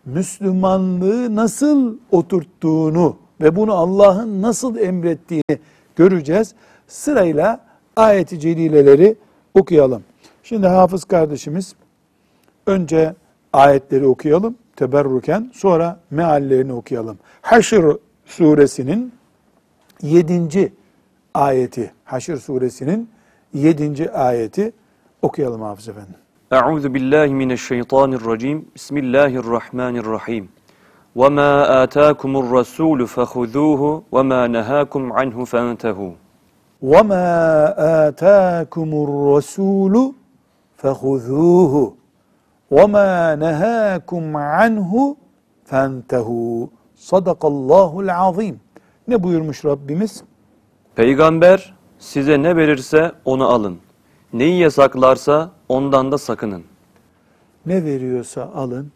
Müslümanlığı 0.06 1.36
nasıl 1.36 1.98
oturttuğunu 2.12 3.18
ve 3.42 3.56
bunu 3.56 3.74
Allah'ın 3.74 4.42
nasıl 4.42 4.78
emrettiğini 4.78 5.60
göreceğiz. 5.96 6.56
Sırayla 6.89 7.61
ayeti 7.97 8.41
celileleri 8.41 9.17
okuyalım. 9.55 10.03
Şimdi 10.43 10.67
hafız 10.67 11.05
kardeşimiz 11.05 11.75
önce 12.67 13.15
ayetleri 13.53 14.07
okuyalım 14.07 14.55
teberruken 14.77 15.51
sonra 15.55 16.01
meallerini 16.11 16.73
okuyalım. 16.73 17.19
Haşr 17.43 17.85
suresinin 18.25 19.13
7. 20.03 20.73
ayeti 21.35 21.93
Haşr 22.05 22.37
suresinin 22.37 23.11
7. 23.55 24.11
ayeti 24.11 24.73
okuyalım 25.23 25.61
hafız 25.63 25.89
efendim. 25.89 26.15
Euzu 26.53 26.95
billahi 26.95 27.35
mineşşeytanirracim. 27.35 28.69
Bismillahirrahmanirrahim. 28.75 30.49
وَمَا 31.17 31.53
آتَاكُمُ 31.85 32.33
الرَّسُولُ 32.43 33.01
فَخُذُوهُ 33.15 33.83
وَمَا 34.15 34.41
نَهَاكُمْ 34.57 35.03
عَنْهُ 35.19 35.39
فَانْتَهُوا 35.53 36.13
وَمَا 36.93 37.29
آتَاكُمُ 38.07 38.91
الرَّسُولُ 39.07 39.95
فَخُذُوهُ 40.81 41.75
وَمَا 42.77 43.13
نَهَاكُمْ 43.45 44.25
عَنْهُ 44.37 44.93
فَانْتَهُوا 45.71 46.69
Sadakallahul 46.97 48.09
azim. 48.09 48.61
Ne 49.09 49.23
buyurmuş 49.23 49.65
Rabbimiz? 49.65 50.25
Peygamber 50.95 51.75
size 51.99 52.43
ne 52.43 52.57
verirse 52.57 53.13
onu 53.25 53.49
alın. 53.49 53.79
Neyi 54.33 54.61
yasaklarsa 54.61 55.51
ondan 55.69 56.13
da 56.13 56.19
sakının. 56.19 56.65
Ne 57.67 57.85
veriyorsa 57.85 58.51
alın, 58.55 58.93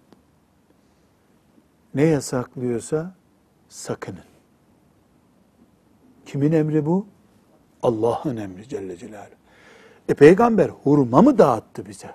ne 1.94 2.02
yasaklıyorsa 2.02 3.14
sakının. 3.68 4.24
Kimin 6.26 6.52
emri 6.52 6.86
bu? 6.86 7.06
Allah'ın 7.83 8.37
emri 8.37 8.67
Celle 8.67 8.97
Celaluhu. 8.97 9.39
E 10.09 10.13
peygamber 10.13 10.69
hurma 10.69 11.21
mı 11.21 11.37
dağıttı 11.37 11.85
bize? 11.85 12.09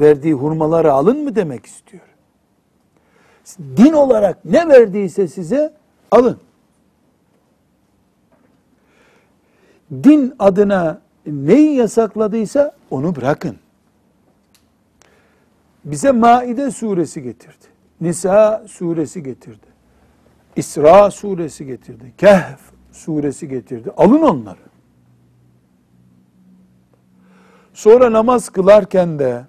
Verdiği 0.00 0.34
hurmaları 0.34 0.92
alın 0.92 1.24
mı 1.24 1.34
demek 1.34 1.66
istiyor? 1.66 2.02
Din 3.58 3.92
olarak 3.92 4.44
ne 4.44 4.68
verdiyse 4.68 5.28
size 5.28 5.72
alın. 6.10 6.38
Din 9.92 10.34
adına 10.38 11.00
neyi 11.26 11.74
yasakladıysa 11.74 12.76
onu 12.90 13.16
bırakın. 13.16 13.56
Bize 15.84 16.12
Maide 16.12 16.70
suresi 16.70 17.22
getirdi. 17.22 17.64
Nisa 18.00 18.64
suresi 18.68 19.22
getirdi. 19.22 19.66
İsra 20.56 21.10
suresi 21.10 21.66
getirdi. 21.66 22.12
Kehf 22.18 22.60
suresi 22.98 23.48
getirdi. 23.48 23.90
Alın 23.96 24.22
onları. 24.22 24.58
Sonra 27.74 28.12
namaz 28.12 28.48
kılarken 28.48 29.18
de 29.18 29.46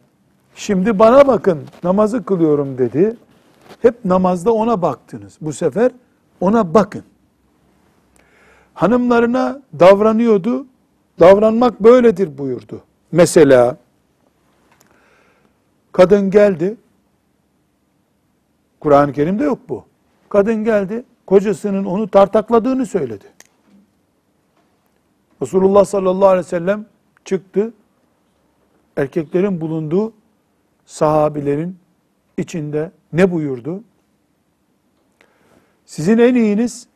şimdi 0.55 0.99
bana 0.99 1.27
bakın 1.27 1.59
namazı 1.83 2.25
kılıyorum 2.25 2.77
dedi. 2.77 3.17
Hep 3.81 4.05
namazda 4.05 4.53
ona 4.53 4.81
baktınız. 4.81 5.37
Bu 5.41 5.53
sefer 5.53 5.91
ona 6.41 6.73
bakın. 6.73 7.03
Hanımlarına 8.73 9.61
davranıyordu. 9.79 10.65
Davranmak 11.19 11.83
böyledir 11.83 12.37
buyurdu. 12.37 12.81
Mesela 13.11 13.77
kadın 15.91 16.31
geldi. 16.31 16.77
Kur'an-ı 18.79 19.13
Kerim'de 19.13 19.43
yok 19.43 19.59
bu. 19.69 19.83
Kadın 20.29 20.63
geldi, 20.63 21.03
kocasının 21.27 21.85
onu 21.85 22.07
tartakladığını 22.07 22.85
söyledi. 22.85 23.25
Resulullah 25.41 25.85
sallallahu 25.85 26.27
aleyhi 26.27 26.45
ve 26.45 26.49
sellem 26.49 26.85
çıktı. 27.25 27.73
Erkeklerin 28.97 29.61
bulunduğu 29.61 30.13
sahabilerin 30.85 31.77
içinde 32.37 32.91
ne 33.13 33.31
buyurdu? 33.31 33.83
Sizin 35.85 36.17
en 36.17 36.35
iyiniz 36.35 36.87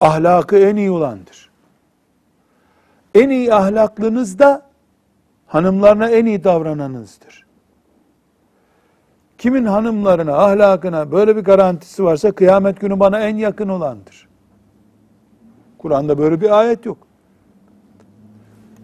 ahlakı 0.00 0.58
en 0.58 0.76
iyi 0.76 0.90
olandır. 0.90 1.50
En 3.14 3.30
iyi 3.30 3.54
ahlaklınız 3.54 4.38
da 4.38 4.66
hanımlarına 5.46 6.08
en 6.08 6.26
iyi 6.26 6.44
davrananınızdır. 6.44 7.46
Kimin 9.38 9.64
hanımlarına, 9.64 10.36
ahlakına 10.36 11.12
böyle 11.12 11.36
bir 11.36 11.40
garantisi 11.40 12.04
varsa 12.04 12.32
kıyamet 12.32 12.80
günü 12.80 13.00
bana 13.00 13.20
en 13.20 13.36
yakın 13.36 13.68
olandır. 13.68 14.28
Kur'an'da 15.78 16.18
böyle 16.18 16.40
bir 16.40 16.58
ayet 16.58 16.86
yok. 16.86 16.98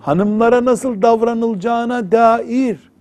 Hanımlara 0.00 0.64
nasıl 0.64 1.02
davranılacağına 1.02 2.12
dair 2.12 2.92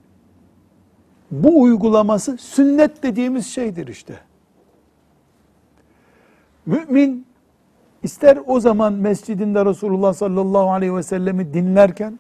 bu 1.31 1.61
uygulaması 1.61 2.37
sünnet 2.37 3.03
dediğimiz 3.03 3.47
şeydir 3.47 3.87
işte. 3.87 4.19
Mümin 6.65 7.25
ister 8.03 8.37
o 8.45 8.59
zaman 8.59 8.93
mescidinde 8.93 9.65
Resulullah 9.65 10.13
sallallahu 10.13 10.71
aleyhi 10.71 10.95
ve 10.95 11.03
sellemi 11.03 11.53
dinlerken, 11.53 12.19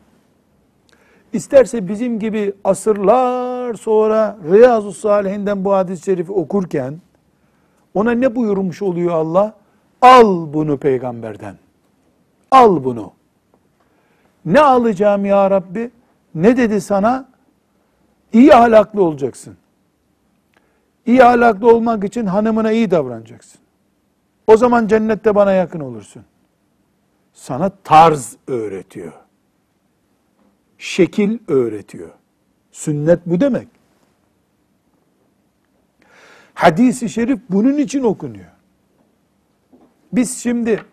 isterse 1.33 1.87
bizim 1.87 2.19
gibi 2.19 2.53
asırlar 2.63 3.73
sonra 3.73 4.37
Riyazu 4.51 4.91
Salihinden 4.91 5.65
bu 5.65 5.73
hadis-i 5.73 6.05
şerifi 6.05 6.31
okurken, 6.31 7.01
ona 7.93 8.11
ne 8.11 8.35
buyurmuş 8.35 8.81
oluyor 8.81 9.13
Allah? 9.13 9.53
Al 10.01 10.53
bunu 10.53 10.77
peygamberden. 10.77 11.55
Al 12.51 12.83
bunu. 12.83 13.16
Ne 14.47 14.61
alacağım 14.61 15.25
ya 15.25 15.51
Rabbi? 15.51 15.91
Ne 16.35 16.57
dedi 16.57 16.81
sana? 16.81 17.29
İyi 18.33 18.55
ahlaklı 18.55 19.03
olacaksın. 19.03 19.57
İyi 21.05 21.23
ahlaklı 21.23 21.75
olmak 21.75 22.03
için 22.03 22.25
hanımına 22.25 22.71
iyi 22.71 22.91
davranacaksın. 22.91 23.61
O 24.47 24.57
zaman 24.57 24.87
cennette 24.87 25.35
bana 25.35 25.51
yakın 25.51 25.79
olursun. 25.79 26.23
Sana 27.33 27.69
tarz 27.83 28.37
öğretiyor. 28.47 29.13
Şekil 30.77 31.39
öğretiyor. 31.47 32.09
Sünnet 32.71 33.19
bu 33.25 33.41
demek. 33.41 33.67
Hadis-i 36.53 37.09
şerif 37.09 37.39
bunun 37.49 37.77
için 37.77 38.03
okunuyor. 38.03 38.51
Biz 40.13 40.37
şimdi 40.37 40.83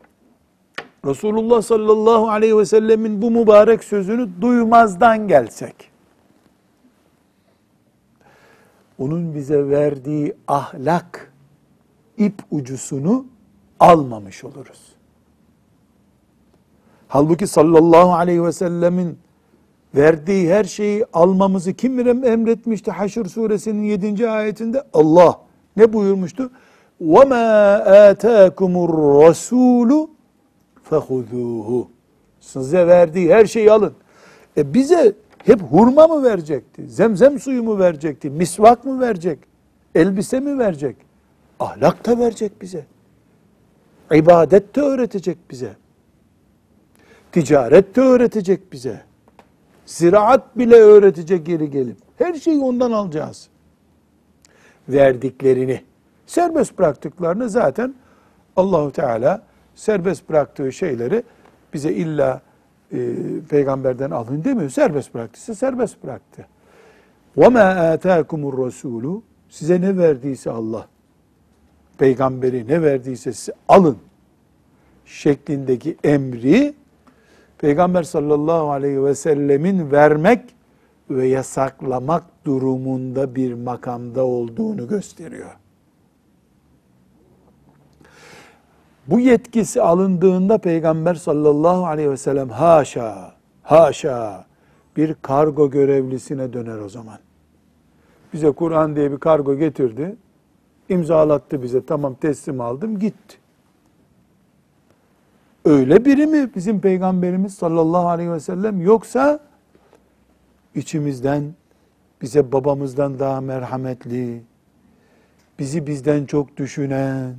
Resulullah 1.06 1.62
sallallahu 1.62 2.30
aleyhi 2.30 2.58
ve 2.58 2.66
sellemin 2.66 3.22
bu 3.22 3.32
mübarek 3.32 3.84
sözünü 3.84 4.30
duymazdan 4.42 5.28
gelsek, 5.28 5.76
onun 9.00 9.36
bize 9.36 9.70
verdiği 9.70 10.36
ahlak 10.48 11.34
ip 12.18 12.34
ucusunu 12.52 13.26
almamış 13.80 14.44
oluruz. 14.44 14.82
Halbuki 17.08 17.48
sallallahu 17.48 18.14
aleyhi 18.14 18.44
ve 18.44 18.52
sellemin 18.52 19.18
verdiği 19.96 20.54
her 20.54 20.64
şeyi 20.64 21.06
almamızı 21.14 21.74
kim 21.74 22.26
emretmişti 22.26 22.92
Haşr 22.92 23.26
suresinin 23.26 23.84
7. 23.84 24.30
ayetinde? 24.30 24.84
Allah. 24.94 25.40
Ne 25.78 25.94
buyurmuştu? 25.94 26.52
وَمَا 27.02 27.84
آتَاكُمُ 28.12 28.74
الرَّسُولُ 28.88 30.10
fehuzuhu. 31.01 31.89
Size 32.41 32.87
verdiği 32.87 33.35
her 33.35 33.47
şeyi 33.47 33.73
alın. 33.73 33.95
E 34.57 34.75
bize 34.75 35.13
hep 35.39 35.61
hurma 35.61 36.07
mı 36.07 36.25
verecekti? 36.25 36.89
Zemzem 36.89 37.41
suyu 37.41 37.63
mu 37.63 37.79
verecekti? 37.79 38.31
Misvak 38.31 38.85
mı 38.85 39.01
verecek? 39.01 39.39
Elbise 39.95 40.41
mi 40.41 40.59
verecek? 40.59 40.97
Ahlak 41.61 42.07
da 42.07 42.19
verecek 42.19 42.63
bize. 42.63 42.87
İbadet 44.13 44.77
de 44.77 44.81
öğretecek 44.81 45.39
bize. 45.51 45.77
Ticaret 47.33 47.97
de 47.97 48.01
öğretecek 48.01 48.73
bize. 48.73 49.03
Ziraat 49.87 50.59
bile 50.59 50.77
öğretecek 50.77 51.47
geri 51.47 51.71
gelip. 51.71 51.97
Her 52.19 52.35
şeyi 52.35 52.61
ondan 52.61 52.93
alacağız. 52.93 53.49
Verdiklerini, 54.89 55.83
serbest 56.27 56.79
bıraktıklarını 56.79 57.51
zaten 57.51 57.95
Allahu 58.57 58.93
Teala 58.93 59.43
serbest 59.76 60.30
bıraktığı 60.30 60.72
şeyleri 60.72 61.24
bize 61.74 61.94
illa 61.94 62.42
e, 62.94 62.98
peygamberden 63.50 64.12
alın 64.12 64.44
demiyor. 64.44 64.70
Serbest 64.70 65.14
bıraktıysa 65.14 65.56
serbest 65.56 66.04
bıraktı. 66.04 66.46
وَمَا 67.38 67.98
آتَاكُمُ 67.98 68.42
الرَّسُولُ 68.52 69.22
Size 69.50 69.82
ne 69.82 69.98
verdiyse 69.98 70.52
Allah, 70.52 70.88
peygamberi 71.98 72.68
ne 72.68 72.82
verdiyse 72.82 73.34
size 73.34 73.54
alın 73.68 73.98
şeklindeki 75.06 75.98
emri 76.04 76.74
Peygamber 77.60 78.04
sallallahu 78.04 78.72
aleyhi 78.72 79.04
ve 79.04 79.16
sellemin 79.16 79.92
vermek 79.92 80.42
ve 81.10 81.28
yasaklamak 81.28 82.24
durumunda 82.46 83.36
bir 83.36 83.54
makamda 83.54 84.26
olduğunu 84.26 84.88
gösteriyor. 84.88 85.52
Bu 89.07 89.21
yetkisi 89.21 89.83
alındığında 89.83 90.59
Peygamber 90.59 91.15
sallallahu 91.15 91.87
aleyhi 91.87 92.11
ve 92.11 92.17
sellem 92.17 92.49
haşa, 92.49 93.33
haşa 93.63 94.45
bir 94.97 95.15
kargo 95.23 95.71
görevlisine 95.71 96.53
döner 96.53 96.79
o 96.79 96.89
zaman. 96.89 97.19
Bize 98.33 98.51
Kur'an 98.51 98.97
diye 98.97 99.13
bir 99.13 99.19
kargo 99.19 99.57
getirdi, 99.57 100.17
imzalattı 100.89 101.63
bize, 101.63 101.87
tamam 101.87 102.15
teslim 102.15 102.61
aldım, 102.61 102.99
gitti. 102.99 103.37
Öyle 105.65 106.05
biri 106.05 106.27
mi 106.27 106.51
bizim 106.55 106.81
Peygamberimiz 106.81 107.55
sallallahu 107.55 108.09
aleyhi 108.09 108.33
ve 108.33 108.41
sellem 108.41 108.81
yoksa 108.81 109.41
içimizden 110.75 111.55
bize 112.23 112.53
babamızdan 112.53 113.19
daha 113.19 113.41
merhametli, 113.41 114.43
bizi 115.59 115.87
bizden 115.87 116.25
çok 116.25 116.57
düşünen, 116.57 117.35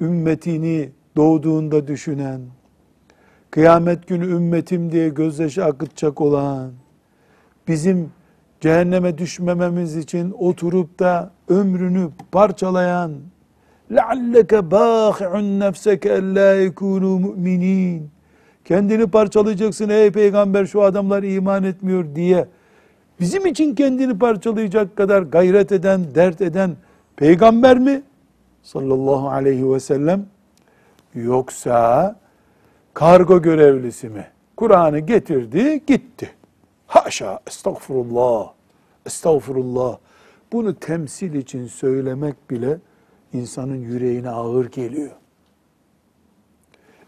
ümmetini 0.00 0.90
doğduğunda 1.16 1.86
düşünen, 1.86 2.40
kıyamet 3.50 4.08
günü 4.08 4.26
ümmetim 4.26 4.92
diye 4.92 5.08
gözyaşı 5.08 5.64
akıtacak 5.64 6.20
olan, 6.20 6.70
bizim 7.68 8.10
cehenneme 8.60 9.18
düşmememiz 9.18 9.96
için 9.96 10.34
oturup 10.38 10.98
da 10.98 11.32
ömrünü 11.48 12.08
parçalayan, 12.32 13.12
لَعَلَّكَ 13.90 14.52
بَاخِعٌ 14.70 15.32
نَفْسَكَ 15.64 16.04
اَلَّا 16.20 16.48
يَكُونُوا 16.66 17.16
مُؤْمِنِينَ 17.24 18.00
Kendini 18.64 19.06
parçalayacaksın 19.06 19.88
ey 19.88 20.10
peygamber 20.10 20.66
şu 20.66 20.82
adamlar 20.82 21.22
iman 21.22 21.64
etmiyor 21.64 22.14
diye 22.14 22.48
bizim 23.20 23.46
için 23.46 23.74
kendini 23.74 24.18
parçalayacak 24.18 24.96
kadar 24.96 25.22
gayret 25.22 25.72
eden, 25.72 26.14
dert 26.14 26.40
eden 26.40 26.76
peygamber 27.16 27.78
mi? 27.78 28.02
Sallallahu 28.65 29.29
aleyhi 29.29 29.73
ve 29.73 29.79
sellem 29.79 30.25
yoksa 31.15 32.15
kargo 32.93 33.41
görevlisi 33.41 34.09
mi? 34.09 34.27
Kur'an'ı 34.57 34.99
getirdi, 34.99 35.81
gitti. 35.87 36.29
Haşa, 36.87 37.39
estağfurullah, 37.47 38.51
estağfurullah. 39.05 39.97
Bunu 40.51 40.75
temsil 40.75 41.33
için 41.33 41.67
söylemek 41.67 42.49
bile 42.49 42.77
insanın 43.33 43.75
yüreğine 43.75 44.29
ağır 44.29 44.65
geliyor. 44.65 45.11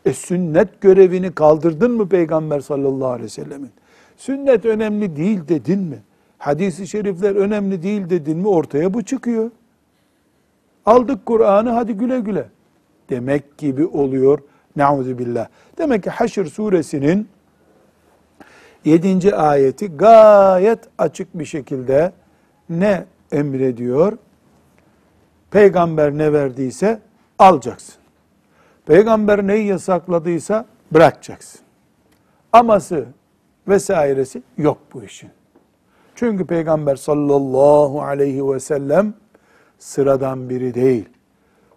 E 0.05 0.13
sünnet 0.13 0.81
görevini 0.81 1.31
kaldırdın 1.31 1.91
mı 1.91 2.09
Peygamber 2.09 2.59
sallallahu 2.59 3.09
aleyhi 3.09 3.25
ve 3.25 3.29
sellemin? 3.29 3.71
Sünnet 4.17 4.65
önemli 4.65 5.15
değil 5.15 5.47
dedin 5.47 5.79
mi? 5.79 5.99
Hadis-i 6.37 6.87
şerifler 6.87 7.35
önemli 7.35 7.83
değil 7.83 8.09
dedin 8.09 8.37
mi? 8.37 8.47
Ortaya 8.47 8.93
bu 8.93 9.03
çıkıyor. 9.03 9.51
Aldık 10.88 11.26
Kur'an'ı 11.26 11.69
hadi 11.69 11.93
güle 11.93 12.19
güle. 12.19 12.45
Demek 13.10 13.58
gibi 13.58 13.86
oluyor. 13.86 14.39
Nauzu 14.76 15.17
billah. 15.17 15.47
Demek 15.78 16.04
ki 16.04 16.10
Haşr 16.10 16.45
suresinin 16.45 17.30
7. 18.86 19.36
ayeti 19.36 19.97
gayet 19.97 20.80
açık 20.97 21.39
bir 21.39 21.45
şekilde 21.45 22.12
ne 22.69 23.06
emrediyor? 23.32 24.17
Peygamber 25.52 26.12
ne 26.12 26.34
verdiyse 26.34 27.00
alacaksın. 27.39 27.95
Peygamber 28.86 29.47
neyi 29.47 29.67
yasakladıysa 29.67 30.65
bırakacaksın. 30.91 31.62
Aması 32.54 33.06
vesairesi 33.67 34.43
yok 34.58 34.78
bu 34.93 35.04
işin. 35.04 35.30
Çünkü 36.15 36.45
Peygamber 36.45 36.95
sallallahu 36.95 38.02
aleyhi 38.02 38.52
ve 38.52 38.60
sellem 38.60 39.13
sıradan 39.79 40.49
biri 40.49 40.73
değil. 40.73 41.09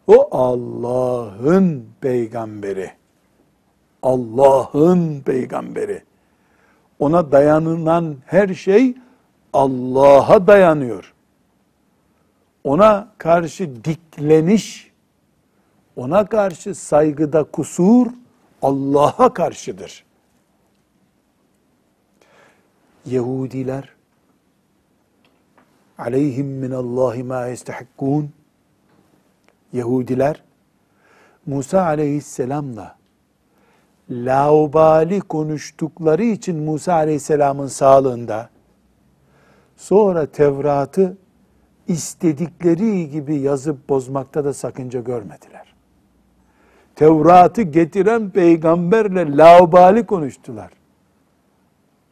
O 0.06 0.28
Allah'ın 0.30 1.86
peygamberi. 2.00 2.90
Allah'ın 4.02 5.20
peygamberi. 5.20 6.02
Ona 6.98 7.32
dayanılan 7.32 8.16
her 8.26 8.54
şey 8.54 8.94
Allah'a 9.52 10.46
dayanıyor. 10.46 11.14
Ona 12.64 13.08
karşı 13.18 13.84
dikleniş, 13.84 14.90
ona 15.96 16.26
karşı 16.26 16.74
saygıda 16.74 17.44
kusur 17.44 18.06
Allah'a 18.62 19.34
karşıdır. 19.34 20.04
Yahudiler 23.06 23.99
aleyhim 26.00 26.46
minallahi 26.46 27.22
ma 27.22 27.46
yestehikkun 27.46 28.30
Yahudiler 29.72 30.42
Musa 31.46 31.84
aleyhisselamla 31.84 32.96
laubali 34.10 35.20
konuştukları 35.20 36.22
için 36.24 36.56
Musa 36.56 36.92
aleyhisselamın 36.94 37.66
sağlığında 37.66 38.50
sonra 39.76 40.26
Tevrat'ı 40.26 41.16
istedikleri 41.88 43.10
gibi 43.10 43.36
yazıp 43.38 43.88
bozmakta 43.88 44.44
da 44.44 44.52
sakınca 44.52 45.00
görmediler. 45.00 45.74
Tevrat'ı 46.94 47.62
getiren 47.62 48.30
peygamberle 48.30 49.36
laubali 49.36 50.06
konuştular. 50.06 50.70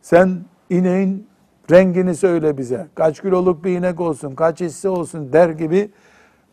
Sen 0.02 0.40
ineğin 0.70 1.26
rengini 1.70 2.14
söyle 2.14 2.58
bize. 2.58 2.86
Kaç 2.94 3.20
kiloluk 3.20 3.64
bir 3.64 3.78
inek 3.78 4.00
olsun, 4.00 4.34
kaç 4.34 4.60
hisse 4.60 4.88
olsun 4.88 5.32
der 5.32 5.50
gibi 5.50 5.90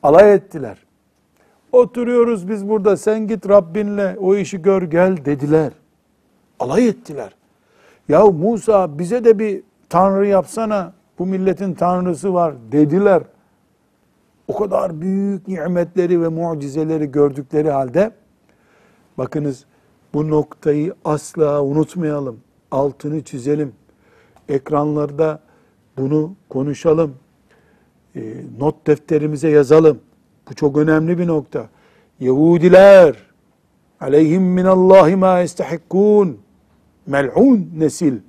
alay 0.04 0.34
ettiler. 0.34 0.78
Oturuyoruz 1.72 2.50
biz 2.50 2.70
burada 2.70 2.98
sen 2.98 3.28
git 3.28 3.50
Rabbinle 3.50 4.18
o 4.20 4.36
işi 4.36 4.62
gör 4.62 4.82
gel 4.82 5.26
dediler. 5.26 5.72
Alay 6.60 6.88
ettiler. 6.88 7.36
Ya 8.10 8.26
Musa 8.26 9.00
bize 9.00 9.26
de 9.26 9.40
bir 9.40 9.64
tanrı 9.90 10.28
yapsana 10.28 10.94
bu 11.20 11.26
milletin 11.26 11.74
tanrısı 11.74 12.34
var 12.34 12.54
dediler. 12.72 13.24
O 14.48 14.58
kadar 14.58 15.02
büyük 15.02 15.48
nimetleri 15.48 16.22
ve 16.22 16.28
mucizeleri 16.28 17.12
gördükleri 17.12 17.70
halde 17.70 18.12
bakınız 19.18 19.66
bu 20.14 20.30
noktayı 20.30 20.94
asla 21.06 21.64
unutmayalım. 21.64 22.40
Altını 22.72 23.24
çizelim. 23.24 23.74
Ekranlarda 24.50 25.40
bunu 25.98 26.36
konuşalım. 26.50 27.16
E, 28.16 28.22
not 28.60 28.88
defterimize 28.88 29.50
yazalım. 29.50 30.00
Bu 30.50 30.56
çok 30.56 30.78
önemli 30.78 31.18
bir 31.18 31.28
nokta. 31.28 31.70
Yahudiler 32.20 33.16
aleyhim 34.02 34.44
minallahi 34.44 35.16
ma 35.16 35.42
istahikkun 35.42 36.38
mel'un 37.08 37.70
nesil 37.78 38.20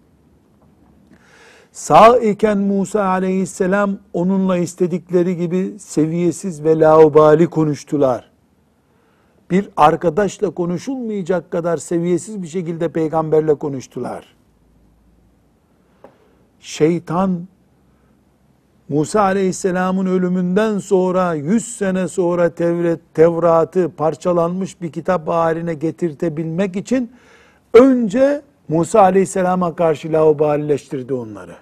sağ 1.77 2.19
iken 2.19 2.59
Musa 2.59 3.05
aleyhisselam 3.05 3.99
onunla 4.13 4.57
istedikleri 4.59 5.37
gibi 5.37 5.79
seviyesiz 5.79 6.65
ve 6.65 6.79
laubali 6.79 7.47
konuştular. 7.47 8.31
Bir 9.51 9.69
arkadaşla 9.77 10.51
konuşulmayacak 10.51 11.51
kadar 11.51 11.77
seviyesiz 11.77 12.43
bir 12.43 12.47
şekilde 12.47 12.89
peygamberle 12.89 13.55
konuştular. 13.55 14.36
Şeytan 16.61 17.47
Musa 18.88 19.21
aleyhisselamın 19.21 20.07
ölümünden 20.07 20.79
sonra 20.79 21.35
100 21.35 21.77
sene 21.77 22.09
sonra 22.09 22.51
Tevret, 22.51 23.01
Tevrat'ı 23.14 23.90
parçalanmış 23.97 24.81
bir 24.83 24.92
kitap 24.92 25.29
haline 25.29 25.75
getirtebilmek 25.75 26.77
için 26.77 27.12
önce 27.75 28.42
Musa 28.69 29.01
aleyhisselama 29.01 29.77
karşı 29.77 30.12
laubalileştirdi 30.12 31.14
onları. 31.14 31.57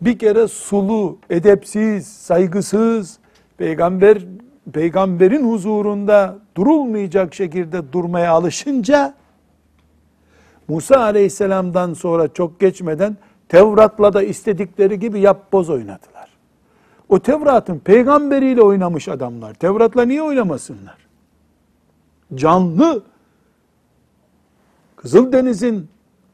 Bir 0.00 0.18
kere 0.18 0.48
sulu, 0.48 1.18
edepsiz, 1.30 2.06
saygısız, 2.06 3.18
peygamber 3.58 4.18
peygamberin 4.72 5.52
huzurunda 5.52 6.38
durulmayacak 6.56 7.34
şekilde 7.34 7.92
durmaya 7.92 8.32
alışınca 8.32 9.14
Musa 10.68 11.00
aleyhisselamdan 11.00 11.94
sonra 11.94 12.28
çok 12.28 12.60
geçmeden 12.60 13.16
Tevrat'la 13.48 14.12
da 14.12 14.22
istedikleri 14.22 14.98
gibi 14.98 15.20
yap 15.20 15.52
boz 15.52 15.70
oynadılar. 15.70 16.28
O 17.08 17.18
Tevrat'ın 17.18 17.78
peygamberiyle 17.78 18.62
oynamış 18.62 19.08
adamlar. 19.08 19.54
Tevrat'la 19.54 20.02
niye 20.02 20.22
oynamasınlar? 20.22 20.96
Canlı 22.34 23.02
Kızıldeniz'in 24.96 25.88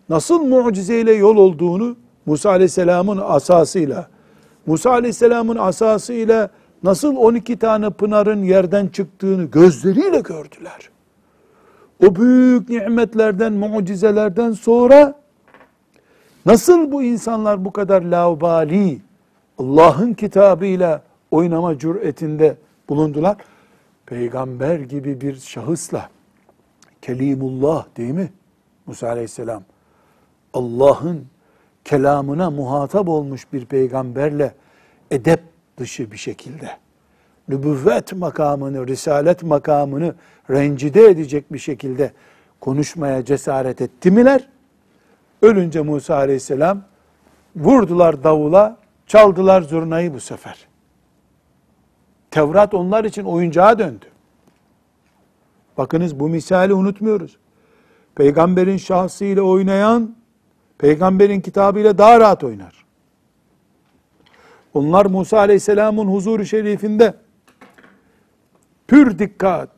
nasıl 0.08 0.40
mucizeyle 0.40 1.12
yol 1.12 1.36
olduğunu 1.36 1.96
Musa 2.26 2.50
Aleyhisselam'ın 2.50 3.20
asasıyla, 3.24 4.08
Musa 4.66 4.90
Aleyhisselam'ın 4.90 5.56
asasıyla 5.56 6.50
nasıl 6.82 7.16
12 7.16 7.58
tane 7.58 7.90
pınarın 7.90 8.42
yerden 8.42 8.86
çıktığını 8.86 9.44
gözleriyle 9.44 10.20
gördüler. 10.20 10.90
O 12.06 12.16
büyük 12.16 12.68
nimetlerden, 12.68 13.52
mucizelerden 13.52 14.52
sonra 14.52 15.14
nasıl 16.46 16.92
bu 16.92 17.02
insanlar 17.02 17.64
bu 17.64 17.72
kadar 17.72 18.02
laubali, 18.02 19.00
Allah'ın 19.58 20.14
kitabıyla 20.14 21.02
oynama 21.30 21.78
cüretinde 21.78 22.56
bulundular? 22.88 23.36
Peygamber 24.06 24.78
gibi 24.78 25.20
bir 25.20 25.36
şahısla, 25.36 26.08
Kelimullah 27.02 27.86
değil 27.96 28.14
mi? 28.14 28.32
Musa 28.86 29.08
aleyhisselam. 29.08 29.62
Allah'ın 30.54 31.26
kelamına 31.84 32.50
muhatap 32.50 33.08
olmuş 33.08 33.52
bir 33.52 33.66
peygamberle 33.66 34.54
edep 35.10 35.40
dışı 35.78 36.12
bir 36.12 36.16
şekilde 36.16 36.70
nübüvvet 37.48 38.12
makamını, 38.12 38.86
risalet 38.86 39.42
makamını 39.42 40.14
rencide 40.50 41.04
edecek 41.04 41.52
bir 41.52 41.58
şekilde 41.58 42.12
konuşmaya 42.60 43.24
cesaret 43.24 43.80
etti 43.80 44.10
miler? 44.10 44.48
Ölünce 45.42 45.80
Musa 45.80 46.14
aleyhisselam 46.14 46.82
vurdular 47.56 48.24
davula, 48.24 48.76
çaldılar 49.06 49.62
zurnayı 49.62 50.14
bu 50.14 50.20
sefer. 50.20 50.68
Tevrat 52.30 52.74
onlar 52.74 53.04
için 53.04 53.24
oyuncağa 53.24 53.78
döndü. 53.78 54.06
Bakınız 55.78 56.20
bu 56.20 56.28
misali 56.28 56.74
unutmuyoruz. 56.74 57.36
Peygamberin 58.14 58.76
şahsıyla 58.76 59.42
oynayan, 59.42 60.16
peygamberin 60.78 61.40
kitabıyla 61.40 61.98
daha 61.98 62.20
rahat 62.20 62.44
oynar. 62.44 62.84
Onlar 64.74 65.06
Musa 65.06 65.38
aleyhisselamın 65.38 66.06
huzuru 66.06 66.44
şerifinde 66.46 67.14
pür 68.88 69.18
dikkat, 69.18 69.70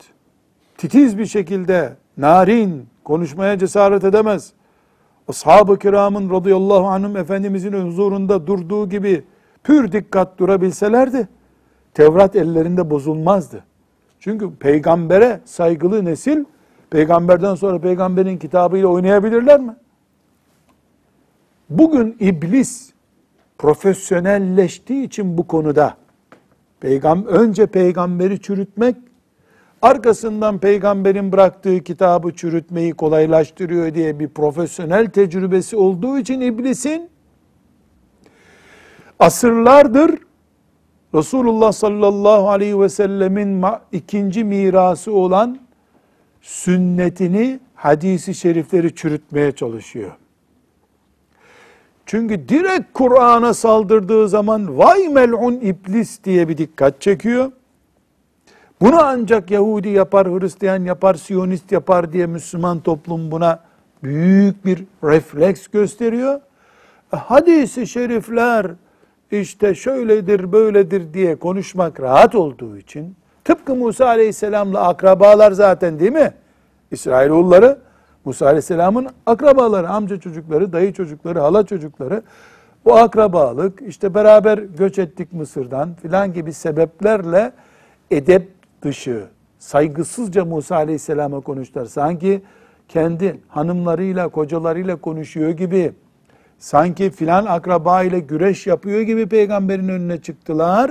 titiz 0.78 1.18
bir 1.18 1.26
şekilde 1.26 1.96
narin 2.16 2.88
konuşmaya 3.04 3.58
cesaret 3.58 4.04
edemez. 4.04 4.52
Ashab-ı 5.28 5.78
kiramın 5.78 6.30
radıyallahu 6.30 6.86
anhüm 6.86 7.16
Efendimizin 7.16 7.72
huzurunda 7.72 8.46
durduğu 8.46 8.88
gibi 8.88 9.24
pür 9.64 9.92
dikkat 9.92 10.38
durabilselerdi, 10.38 11.28
Tevrat 11.94 12.36
ellerinde 12.36 12.90
bozulmazdı. 12.90 13.64
Çünkü 14.20 14.54
peygambere 14.54 15.40
saygılı 15.44 16.04
nesil, 16.04 16.44
peygamberden 16.90 17.54
sonra 17.54 17.80
peygamberin 17.80 18.38
kitabıyla 18.38 18.88
oynayabilirler 18.88 19.60
mi? 19.60 19.76
Bugün 21.70 22.16
iblis 22.20 22.92
profesyonelleştiği 23.58 25.04
için 25.04 25.38
bu 25.38 25.46
konuda 25.46 25.96
Peygam 26.80 27.26
önce 27.26 27.66
peygamberi 27.66 28.40
çürütmek, 28.40 28.96
arkasından 29.82 30.58
peygamberin 30.58 31.32
bıraktığı 31.32 31.80
kitabı 31.80 32.34
çürütmeyi 32.34 32.92
kolaylaştırıyor 32.92 33.94
diye 33.94 34.18
bir 34.18 34.28
profesyonel 34.28 35.06
tecrübesi 35.10 35.76
olduğu 35.76 36.18
için 36.18 36.40
iblisin 36.40 37.10
asırlardır 39.18 40.10
Resulullah 41.14 41.72
sallallahu 41.72 42.50
aleyhi 42.50 42.80
ve 42.80 42.88
sellemin 42.88 43.64
ikinci 43.92 44.44
mirası 44.44 45.12
olan 45.12 45.58
sünnetini, 46.40 47.60
hadisi 47.74 48.34
şerifleri 48.34 48.94
çürütmeye 48.94 49.52
çalışıyor. 49.52 50.12
Çünkü 52.10 52.48
direkt 52.48 52.92
Kur'an'a 52.94 53.54
saldırdığı 53.54 54.28
zaman 54.28 54.78
vay 54.78 55.08
mel'un 55.08 55.54
iblis 55.54 56.24
diye 56.24 56.48
bir 56.48 56.58
dikkat 56.58 57.00
çekiyor. 57.00 57.52
Bunu 58.80 59.02
ancak 59.02 59.50
Yahudi 59.50 59.88
yapar, 59.88 60.28
Hristiyan 60.28 60.84
yapar, 60.84 61.14
Siyonist 61.14 61.72
yapar 61.72 62.12
diye 62.12 62.26
Müslüman 62.26 62.80
toplum 62.80 63.30
buna 63.30 63.60
büyük 64.02 64.64
bir 64.64 64.84
refleks 65.04 65.66
gösteriyor. 65.66 66.40
E, 67.14 67.16
hadisi 67.16 67.86
şerifler 67.86 68.66
işte 69.30 69.74
şöyledir 69.74 70.52
böyledir 70.52 71.14
diye 71.14 71.36
konuşmak 71.36 72.00
rahat 72.00 72.34
olduğu 72.34 72.76
için 72.76 73.16
tıpkı 73.44 73.74
Musa 73.74 74.06
Aleyhisselam'la 74.06 74.88
akrabalar 74.88 75.52
zaten 75.52 76.00
değil 76.00 76.12
mi? 76.12 76.32
İsrailoğulları 76.90 77.78
Musa 78.24 78.46
Aleyhisselam'ın 78.46 79.08
akrabaları, 79.26 79.88
amca 79.88 80.20
çocukları, 80.20 80.72
dayı 80.72 80.92
çocukları, 80.92 81.40
hala 81.40 81.66
çocukları 81.66 82.22
bu 82.84 82.96
akrabalık 82.96 83.82
işte 83.82 84.14
beraber 84.14 84.58
göç 84.58 84.98
ettik 84.98 85.32
Mısır'dan 85.32 85.94
filan 85.94 86.32
gibi 86.32 86.52
sebeplerle 86.52 87.52
edep 88.10 88.48
dışı, 88.82 89.24
saygısızca 89.58 90.44
Musa 90.44 90.76
Aleyhisselam'a 90.76 91.40
konuştular. 91.40 91.86
Sanki 91.86 92.42
kendi 92.88 93.40
hanımlarıyla, 93.48 94.28
kocalarıyla 94.28 94.96
konuşuyor 94.96 95.50
gibi, 95.50 95.92
sanki 96.58 97.10
filan 97.10 97.46
akraba 97.46 98.02
ile 98.02 98.20
güreş 98.20 98.66
yapıyor 98.66 99.00
gibi 99.00 99.26
peygamberin 99.26 99.88
önüne 99.88 100.18
çıktılar. 100.22 100.90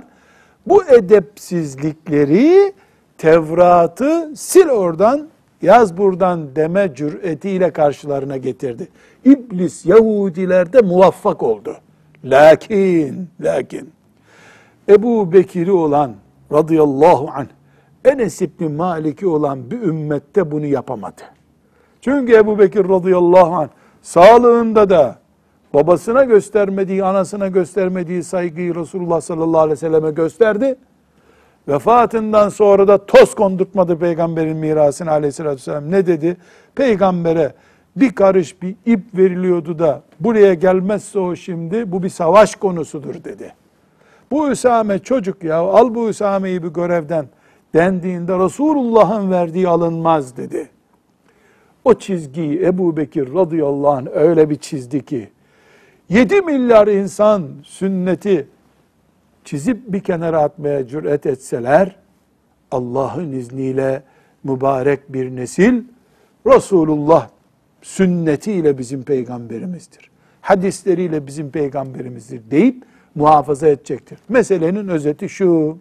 Bu 0.67 0.83
edepsizlikleri 0.85 2.73
Tevrat'ı 3.17 4.31
sil 4.47 4.67
oradan 4.69 5.29
yaz 5.61 5.97
buradan 5.97 6.55
deme 6.55 6.91
cüretiyle 6.95 7.71
karşılarına 7.71 8.37
getirdi. 8.37 8.87
İblis 9.25 9.85
Yahudilerde 9.85 10.81
muvaffak 10.81 11.43
oldu. 11.43 11.77
Lakin, 12.23 13.29
lakin 13.41 13.89
Ebu 14.89 15.33
Bekir'i 15.33 15.71
olan 15.71 16.15
radıyallahu 16.51 17.29
anh 17.35 17.47
Enes 18.05 18.41
İbni 18.41 18.69
Malik'i 18.69 19.27
olan 19.27 19.71
bir 19.71 19.81
ümmette 19.81 20.51
bunu 20.51 20.65
yapamadı. 20.65 21.21
Çünkü 22.01 22.33
Ebu 22.35 22.59
Bekir 22.59 22.89
radıyallahu 22.89 23.55
anh 23.55 23.69
sağlığında 24.01 24.89
da 24.89 25.15
babasına 25.73 26.23
göstermediği, 26.23 27.03
anasına 27.03 27.47
göstermediği 27.47 28.23
saygıyı 28.23 28.75
Resulullah 28.75 29.21
sallallahu 29.21 29.59
aleyhi 29.59 29.71
ve 29.71 29.75
selleme 29.75 30.11
gösterdi. 30.11 30.75
Vefatından 31.69 32.49
sonra 32.49 32.87
da 32.87 33.05
toz 33.05 33.35
kondurtmadı 33.35 33.99
peygamberin 33.99 34.57
mirasını 34.57 35.11
aleyhissalatü 35.11 35.55
vesselam. 35.55 35.91
Ne 35.91 36.07
dedi? 36.07 36.37
Peygambere 36.75 37.53
bir 37.95 38.15
karış 38.15 38.61
bir 38.61 38.75
ip 38.85 39.01
veriliyordu 39.13 39.79
da 39.79 40.01
buraya 40.19 40.53
gelmezse 40.53 41.19
o 41.19 41.35
şimdi 41.35 41.91
bu 41.91 42.03
bir 42.03 42.09
savaş 42.09 42.55
konusudur 42.55 43.23
dedi. 43.23 43.53
Bu 44.31 44.49
Üsame 44.49 44.99
çocuk 44.99 45.43
ya 45.43 45.57
al 45.57 45.95
bu 45.95 46.09
Üsame'yi 46.09 46.63
bir 46.63 46.67
görevden 46.67 47.25
dendiğinde 47.73 48.39
Resulullah'ın 48.39 49.31
verdiği 49.31 49.67
alınmaz 49.67 50.37
dedi. 50.37 50.69
O 51.85 51.93
çizgiyi 51.93 52.65
Ebu 52.65 52.97
Bekir 52.97 53.33
radıyallahu 53.33 53.89
anh 53.89 54.07
öyle 54.13 54.49
bir 54.49 54.55
çizdi 54.55 55.05
ki 55.05 55.29
7 56.09 56.41
milyar 56.41 56.87
insan 56.87 57.43
sünneti 57.63 58.47
çizip 59.49 59.93
bir 59.93 59.99
kenara 59.99 60.41
atmaya 60.41 60.87
cüret 60.87 61.25
etseler 61.25 61.95
Allah'ın 62.71 63.31
izniyle 63.31 64.03
mübarek 64.43 65.13
bir 65.13 65.35
nesil 65.35 65.83
Resulullah 66.45 67.29
sünnetiyle 67.81 68.77
bizim 68.77 69.03
peygamberimizdir. 69.03 70.09
Hadisleriyle 70.41 71.27
bizim 71.27 71.51
peygamberimizdir 71.51 72.51
deyip 72.51 72.83
muhafaza 73.15 73.67
edecektir. 73.67 74.19
Meselenin 74.29 74.87
özeti 74.87 75.29
şu. 75.29 75.77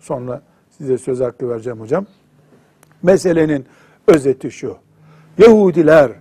Sonra 0.00 0.42
size 0.70 0.98
söz 0.98 1.20
hakkı 1.20 1.48
vereceğim 1.48 1.80
hocam. 1.80 2.06
Meselenin 3.02 3.66
özeti 4.06 4.50
şu. 4.50 4.76
Yahudiler 5.38 6.12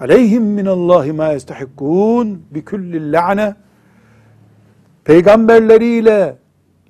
aleyhim 0.00 0.44
minallahi 0.44 1.12
ma 1.12 1.28
yestahikkun 1.28 2.42
bi 2.50 2.64
kulli 2.64 3.12
la'ne 3.12 3.54
peygamberleriyle 5.04 6.36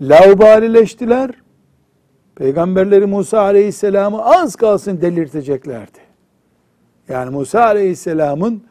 laubalileştiler. 0.00 1.30
Peygamberleri 2.34 3.06
Musa 3.06 3.40
aleyhisselamı 3.40 4.24
az 4.24 4.56
kalsın 4.56 5.00
delirteceklerdi. 5.00 5.98
Yani 7.08 7.30
Musa 7.30 7.64
Aleyhisselam'ın 7.64 8.62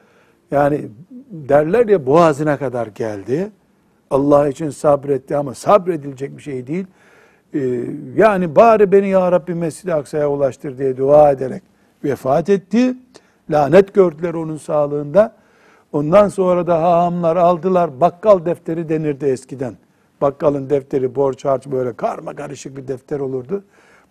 yani 0.52 0.90
derler 1.32 1.88
ya 1.88 2.06
boğazına 2.06 2.58
kadar 2.58 2.88
geldi. 2.88 3.52
Allah 4.10 4.48
için 4.48 4.70
sabretti 4.70 5.38
ama 5.38 5.54
sabredilecek 5.54 6.38
bir 6.38 6.42
şey 6.42 6.68
değil. 6.68 6.86
Ee, 7.54 7.60
yani 8.16 8.56
bari 8.56 8.92
beni 8.92 9.10
ya 9.10 9.32
Rabbi 9.32 9.54
Mescid-i 9.54 9.94
Aksa'ya 9.94 10.30
ulaştır 10.30 10.78
diye 10.78 10.98
dua 10.98 11.32
ederek 11.32 11.64
vefat 12.04 12.50
etti. 12.50 12.94
Lanet 13.50 13.94
gördüler 13.94 14.34
onun 14.34 14.58
sağlığında. 14.58 15.36
Ondan 15.94 16.28
sonra 16.28 16.68
da 16.68 16.82
hahamlar 16.82 17.36
aldılar. 17.36 18.02
Bakkal 18.02 18.46
defteri 18.46 18.90
denirdi 18.90 19.26
eskiden. 19.26 19.74
Bakkalın 20.22 20.70
defteri 20.70 21.16
borç 21.16 21.46
harç 21.46 21.68
böyle 21.68 21.94
karma 21.94 22.36
karışık 22.36 22.78
bir 22.78 22.88
defter 22.88 23.20
olurdu. 23.20 23.64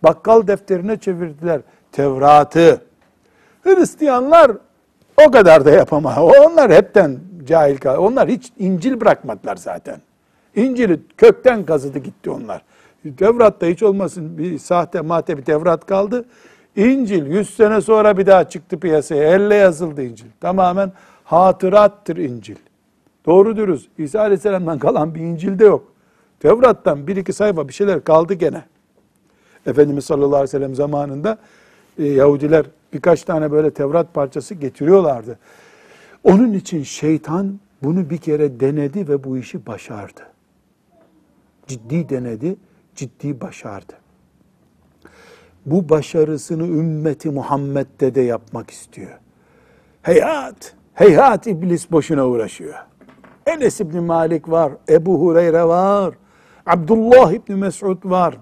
Bakkal 0.02 0.46
defterine 0.46 0.96
çevirdiler 0.96 1.60
Tevrat'ı. 1.92 2.80
Hristiyanlar 3.62 4.52
o 5.26 5.30
kadar 5.30 5.64
da 5.64 5.70
yapamaz. 5.70 6.18
Onlar 6.18 6.72
hepten 6.72 7.18
cahil 7.46 7.78
kal. 7.78 7.96
Onlar 7.96 8.28
hiç 8.28 8.52
İncil 8.58 9.00
bırakmadılar 9.00 9.56
zaten. 9.56 10.00
İncil'i 10.56 11.00
kökten 11.16 11.64
kazıdı 11.64 11.98
gitti 11.98 12.30
onlar. 12.30 12.62
Tevrat'ta 13.16 13.66
hiç 13.66 13.82
olmasın 13.82 14.38
bir 14.38 14.58
sahte 14.58 15.00
mahte 15.00 15.38
bir 15.38 15.42
Tevrat 15.42 15.86
kaldı. 15.86 16.24
İncil 16.76 17.26
100 17.26 17.56
sene 17.56 17.80
sonra 17.80 18.18
bir 18.18 18.26
daha 18.26 18.48
çıktı 18.48 18.80
piyasaya. 18.80 19.34
Elle 19.34 19.54
yazıldı 19.54 20.02
İncil. 20.02 20.26
Tamamen 20.40 20.92
hatırattır 21.30 22.16
İncil. 22.16 22.56
Doğru 23.26 23.56
dürüst. 23.56 23.88
İsa 23.98 24.20
Aleyhisselam'dan 24.20 24.78
kalan 24.78 25.14
bir 25.14 25.20
İncil 25.20 25.58
de 25.58 25.64
yok. 25.64 25.92
Tevrat'tan 26.40 27.06
bir 27.06 27.16
iki 27.16 27.32
sayfa 27.32 27.68
bir 27.68 27.72
şeyler 27.72 28.04
kaldı 28.04 28.34
gene. 28.34 28.64
Efendimiz 29.66 30.04
sallallahu 30.04 30.34
aleyhi 30.36 30.42
ve 30.44 30.46
sellem 30.46 30.74
zamanında 30.74 31.38
e, 31.98 32.04
Yahudiler 32.04 32.66
birkaç 32.92 33.22
tane 33.22 33.52
böyle 33.52 33.70
Tevrat 33.70 34.14
parçası 34.14 34.54
getiriyorlardı. 34.54 35.38
Onun 36.24 36.52
için 36.52 36.82
şeytan 36.82 37.60
bunu 37.82 38.10
bir 38.10 38.18
kere 38.18 38.60
denedi 38.60 39.08
ve 39.08 39.24
bu 39.24 39.38
işi 39.38 39.66
başardı. 39.66 40.20
Ciddi 41.66 42.08
denedi, 42.08 42.56
ciddi 42.94 43.40
başardı. 43.40 43.92
Bu 45.66 45.88
başarısını 45.88 46.66
ümmeti 46.66 47.30
Muhammed'de 47.30 48.14
de 48.14 48.20
yapmak 48.20 48.70
istiyor. 48.70 49.18
Heyhat, 50.02 50.74
heyhat 50.94 51.46
iblis 51.46 51.92
boşuna 51.92 52.26
uğraşıyor. 52.26 52.74
Enes 53.46 53.80
İbni 53.80 54.00
Malik 54.00 54.50
var, 54.50 54.72
Ebu 54.88 55.20
Hureyre 55.20 55.64
var, 55.64 56.14
Abdullah 56.66 57.32
İbni 57.32 57.54
Mes'ud 57.54 57.98
var, 58.04 58.34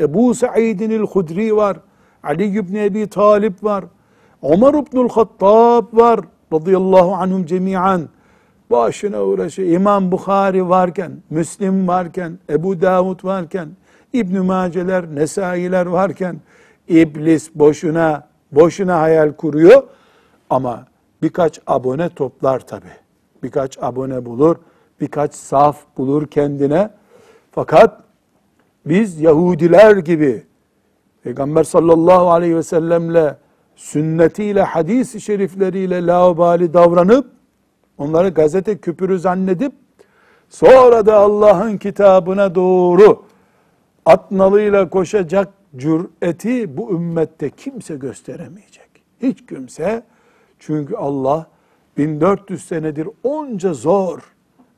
Ebu 0.00 0.34
Sa'idin 0.34 0.90
el-Hudri 0.90 1.56
var, 1.56 1.76
Ali 2.22 2.44
İbni 2.58 2.84
Ebi 2.84 3.06
Talip 3.06 3.64
var, 3.64 3.84
Ömer 4.42 4.74
İbnül 4.74 5.08
Hattab 5.08 5.96
var, 5.96 6.20
radıyallahu 6.52 7.14
anhum 7.14 7.46
cemiyan, 7.46 8.08
başına 8.70 9.22
uğraşıyor. 9.22 9.68
İmam 9.68 10.12
Bukhari 10.12 10.68
varken, 10.68 11.12
Müslim 11.30 11.88
varken, 11.88 12.38
Ebu 12.50 12.80
Davud 12.80 13.24
varken, 13.24 13.68
İbn-i 14.12 14.40
Maceler, 14.40 15.14
Nesailer 15.14 15.86
varken, 15.86 16.36
iblis 16.88 17.54
boşuna, 17.54 18.28
boşuna 18.52 19.00
hayal 19.00 19.32
kuruyor. 19.32 19.82
Ama 20.50 20.86
birkaç 21.24 21.60
abone 21.66 22.08
toplar 22.08 22.66
tabi. 22.66 22.88
Birkaç 23.42 23.78
abone 23.82 24.24
bulur, 24.24 24.56
birkaç 25.00 25.34
saf 25.34 25.76
bulur 25.96 26.26
kendine. 26.26 26.90
Fakat 27.52 28.00
biz 28.86 29.20
Yahudiler 29.20 29.96
gibi 29.96 30.42
Peygamber 31.22 31.64
sallallahu 31.64 32.30
aleyhi 32.30 32.56
ve 32.56 32.62
sellemle 32.62 33.36
sünnetiyle, 33.76 34.62
hadis-i 34.62 35.20
şerifleriyle 35.20 36.06
laubali 36.06 36.74
davranıp 36.74 37.26
onları 37.98 38.28
gazete 38.28 38.78
küpürü 38.78 39.18
zannedip 39.18 39.72
sonra 40.48 41.06
da 41.06 41.16
Allah'ın 41.16 41.78
kitabına 41.78 42.54
doğru 42.54 43.22
atnalıyla 44.06 44.90
koşacak 44.90 45.48
cüreti 45.76 46.76
bu 46.76 46.90
ümmette 46.90 47.50
kimse 47.50 47.96
gösteremeyecek. 47.96 48.90
Hiç 49.22 49.46
kimse 49.46 50.02
çünkü 50.66 50.96
Allah 50.96 51.46
1400 51.96 52.64
senedir 52.64 53.08
onca 53.22 53.74
zor, 53.74 54.18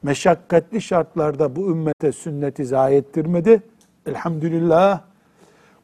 meşakkatli 0.03 0.83
şartlarda 0.83 1.57
bu 1.57 1.71
ümmete 1.71 2.13
sünneti 2.13 2.65
zayi 2.65 2.97
ettirmedi. 2.97 3.63
Elhamdülillah 4.07 5.01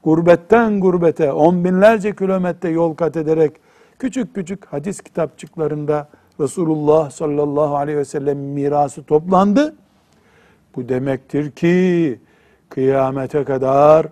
gurbetten 0.02 0.80
gurbete 0.80 1.32
on 1.32 1.64
binlerce 1.64 2.16
kilometre 2.16 2.68
yol 2.68 2.94
kat 2.94 3.16
ederek 3.16 3.52
küçük 3.98 4.34
küçük 4.34 4.66
hadis 4.66 5.00
kitapçıklarında 5.00 6.08
Resulullah 6.40 7.10
sallallahu 7.10 7.76
aleyhi 7.76 7.98
ve 7.98 8.04
sellem 8.04 8.38
mirası 8.38 9.02
toplandı. 9.02 9.74
Bu 10.76 10.88
demektir 10.88 11.50
ki 11.50 12.20
kıyamete 12.68 13.44
kadar 13.44 14.06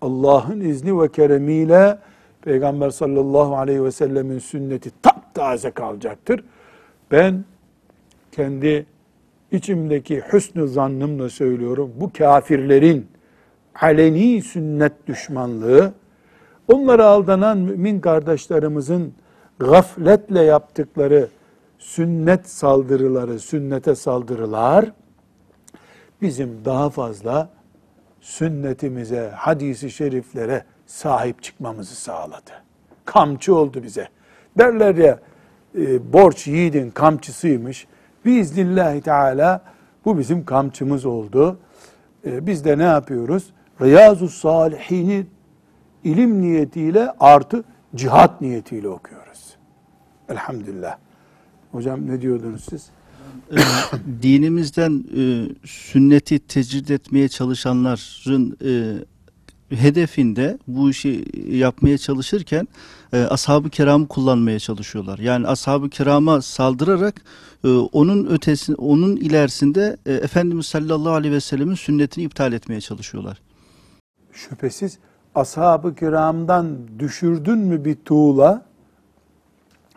Allah'ın 0.00 0.60
izni 0.60 1.00
ve 1.00 1.12
keremiyle 1.12 1.98
Peygamber 2.42 2.90
sallallahu 2.90 3.56
aleyhi 3.56 3.84
ve 3.84 3.92
sellemin 3.92 4.38
sünneti 4.38 4.90
taptaze 5.36 5.70
kalacaktır. 5.70 6.44
Ben 7.10 7.44
kendi 8.32 8.86
içimdeki 9.52 10.22
hüsnü 10.32 10.68
zannımla 10.68 11.28
söylüyorum. 11.28 11.92
Bu 11.96 12.12
kafirlerin 12.18 13.06
aleni 13.80 14.42
sünnet 14.42 15.06
düşmanlığı, 15.06 15.92
onlara 16.68 17.04
aldanan 17.04 17.58
mümin 17.58 18.00
kardeşlerimizin 18.00 19.14
gafletle 19.58 20.42
yaptıkları 20.42 21.28
sünnet 21.78 22.48
saldırıları, 22.48 23.38
sünnete 23.38 23.94
saldırılar, 23.94 24.92
bizim 26.22 26.64
daha 26.64 26.90
fazla 26.90 27.48
sünnetimize, 28.20 29.30
hadisi 29.36 29.90
şeriflere 29.90 30.64
sahip 30.86 31.42
çıkmamızı 31.42 31.94
sağladı. 31.94 32.50
Kamçı 33.04 33.54
oldu 33.54 33.82
bize. 33.82 34.08
Derler 34.58 34.94
ya, 34.94 35.20
e, 35.78 36.12
borç 36.12 36.46
yiğidin 36.46 36.90
kamçısıymış. 36.90 37.86
Biiznillahü 38.24 39.00
Teala 39.00 39.62
bu 40.04 40.18
bizim 40.18 40.44
kamçımız 40.44 41.04
oldu. 41.04 41.58
E, 42.26 42.46
biz 42.46 42.64
de 42.64 42.78
ne 42.78 42.82
yapıyoruz? 42.82 43.44
Riyazu 43.80 44.28
Salihini 44.28 45.26
ilim 46.04 46.40
niyetiyle 46.40 47.10
artı 47.20 47.64
cihat 47.94 48.40
niyetiyle 48.40 48.88
okuyoruz. 48.88 49.56
Elhamdülillah. 50.28 50.96
Hocam 51.72 52.06
ne 52.06 52.20
diyordunuz 52.20 52.64
siz? 52.70 52.86
Ee, 53.52 53.56
dinimizden 54.22 55.04
e, 55.16 55.22
sünneti 55.64 56.38
tecrid 56.38 56.88
etmeye 56.88 57.28
çalışanların 57.28 58.56
e, 58.64 59.04
hedefinde 59.70 60.58
bu 60.66 60.90
işi 60.90 61.24
yapmaya 61.48 61.98
çalışırken 61.98 62.68
e, 63.12 63.22
ashab-ı 63.22 63.70
kiramı 63.70 64.08
kullanmaya 64.08 64.58
çalışıyorlar. 64.58 65.18
Yani 65.18 65.46
ashab-ı 65.46 65.90
kirama 65.90 66.42
saldırarak 66.42 67.14
e, 67.64 67.68
onun 67.68 68.26
ötesi 68.26 68.74
onun 68.74 69.16
ilerisinde 69.16 69.96
e, 70.06 70.12
Efendimiz 70.12 70.66
sallallahu 70.66 71.12
aleyhi 71.12 71.34
ve 71.34 71.40
sellemin 71.40 71.74
sünnetini 71.74 72.24
iptal 72.24 72.52
etmeye 72.52 72.80
çalışıyorlar. 72.80 73.42
Şüphesiz 74.32 74.98
ashab-ı 75.34 75.94
kiramdan 75.94 76.78
düşürdün 76.98 77.58
mü 77.58 77.84
bir 77.84 77.94
tuğla 77.94 78.66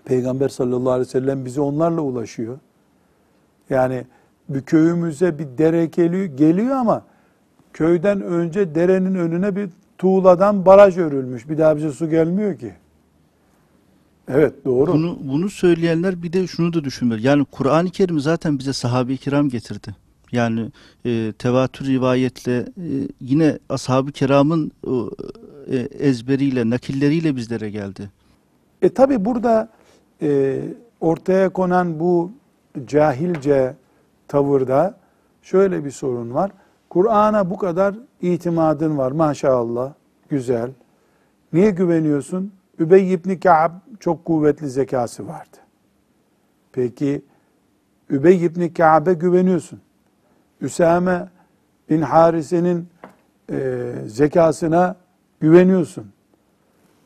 Peygamber 0.05 0.49
sallallahu 0.49 0.91
aleyhi 0.91 1.07
ve 1.07 1.11
sellem 1.11 1.45
bize 1.45 1.61
onlarla 1.61 2.01
ulaşıyor. 2.01 2.59
Yani 3.69 4.05
bir 4.49 4.61
köyümüze 4.61 5.39
bir 5.39 5.57
dere 5.57 5.85
geliyor 6.25 6.75
ama 6.75 7.03
köyden 7.73 8.21
önce 8.21 8.75
derenin 8.75 9.15
önüne 9.15 9.55
bir 9.55 9.69
tuğladan 9.97 10.65
baraj 10.65 10.97
örülmüş. 10.97 11.49
Bir 11.49 11.57
daha 11.57 11.77
bize 11.77 11.91
su 11.91 12.09
gelmiyor 12.09 12.57
ki. 12.59 12.73
Evet 14.27 14.65
doğru. 14.65 14.93
Bunu, 14.93 15.17
bunu 15.21 15.49
söyleyenler 15.49 16.23
bir 16.23 16.33
de 16.33 16.47
şunu 16.47 16.73
da 16.73 16.83
düşünmeli. 16.83 17.27
Yani 17.27 17.45
Kur'an-ı 17.45 17.89
Kerim 17.89 18.19
zaten 18.19 18.59
bize 18.59 18.73
sahabe-i 18.73 19.17
kiram 19.17 19.49
getirdi. 19.49 19.95
Yani 20.31 20.71
e, 21.05 21.33
tevatür 21.39 21.85
rivayetle 21.85 22.57
e, 22.57 22.65
yine 23.21 23.59
ashab-ı 23.69 24.11
kiramın 24.11 24.71
e, 25.71 25.77
ezberiyle, 25.77 26.69
nakilleriyle 26.69 27.35
bizlere 27.35 27.69
geldi. 27.69 28.09
E 28.81 28.89
tabi 28.89 29.25
burada 29.25 29.69
e, 30.21 30.59
ortaya 31.01 31.49
konan 31.49 31.99
bu 31.99 32.31
cahilce 32.87 33.75
tavırda 34.27 34.97
şöyle 35.41 35.85
bir 35.85 35.91
sorun 35.91 36.33
var. 36.33 36.51
Kur'an'a 36.89 37.49
bu 37.49 37.57
kadar 37.57 37.95
itimadın 38.21 38.97
var 38.97 39.11
maşallah, 39.11 39.93
güzel. 40.29 40.71
Niye 41.53 41.69
güveniyorsun? 41.71 42.51
Übey 42.79 43.13
ibn 43.13 43.35
Ka'b 43.35 43.71
çok 43.99 44.25
kuvvetli 44.25 44.69
zekası 44.69 45.27
vardı. 45.27 45.57
Peki 46.71 47.21
Übey 48.09 48.45
ibn 48.45 48.67
Ka'b'e 48.67 49.13
güveniyorsun. 49.13 49.79
Üsame 50.61 51.27
bin 51.89 52.01
Harise'nin 52.01 52.87
e, 53.51 53.91
zekasına 54.05 54.95
güveniyorsun. 55.39 56.11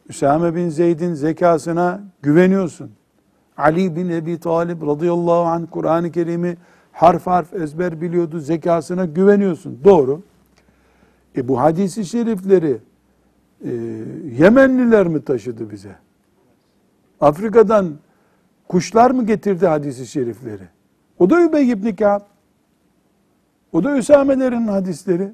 Üsame 0.09 0.55
bin 0.55 0.69
Zeyd'in 0.69 1.13
zekasına 1.13 2.01
güveniyorsun. 2.21 2.91
Ali 3.57 3.95
bin 3.95 4.09
Ebi 4.09 4.39
Talib 4.39 4.81
radıyallahu 4.87 5.45
anh 5.45 5.65
Kur'an-ı 5.71 6.11
Kerim'i 6.11 6.57
harf 6.93 7.27
harf 7.27 7.53
ezber 7.53 8.01
biliyordu. 8.01 8.39
Zekasına 8.39 9.05
güveniyorsun. 9.05 9.79
Doğru. 9.83 10.21
E 11.37 11.47
bu 11.47 11.59
hadisi 11.61 12.05
şerifleri 12.05 12.77
e, 13.65 13.71
Yemenliler 14.39 15.07
mi 15.07 15.21
taşıdı 15.21 15.71
bize? 15.71 15.95
Afrika'dan 17.21 17.93
kuşlar 18.67 19.11
mı 19.11 19.25
getirdi 19.25 19.67
hadisi 19.67 20.07
şerifleri? 20.07 20.63
O 21.19 21.29
da 21.29 21.43
Übey 21.43 21.69
ibn 21.69 21.95
Ka'b. 21.95 22.21
O 23.73 23.83
da 23.83 23.97
Üsame'lerin 23.97 24.67
hadisleri. 24.67 25.31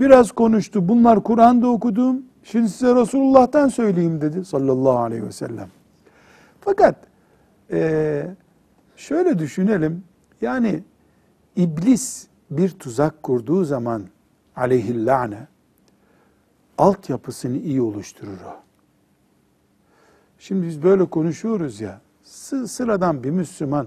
Biraz 0.00 0.32
konuştu. 0.32 0.88
Bunlar 0.88 1.22
Kur'an'da 1.22 1.68
okuduğum. 1.68 2.22
Şimdi 2.42 2.68
size 2.68 2.94
Resulullah'tan 2.94 3.68
söyleyeyim 3.68 4.20
dedi 4.20 4.44
sallallahu 4.44 4.98
aleyhi 4.98 5.26
ve 5.26 5.32
sellem. 5.32 5.68
Fakat 6.60 6.96
eee, 7.70 8.34
şöyle 9.02 9.38
düşünelim. 9.38 10.04
Yani 10.40 10.82
iblis 11.56 12.26
bir 12.50 12.70
tuzak 12.70 13.22
kurduğu 13.22 13.64
zaman 13.64 14.02
aleyhillâne 14.56 15.46
altyapısını 16.78 17.56
iyi 17.58 17.82
oluşturur 17.82 18.40
o. 18.46 18.56
Şimdi 20.38 20.66
biz 20.66 20.82
böyle 20.82 21.04
konuşuyoruz 21.04 21.80
ya, 21.80 22.00
sı- 22.22 22.68
sıradan 22.68 23.24
bir 23.24 23.30
Müslüman 23.30 23.86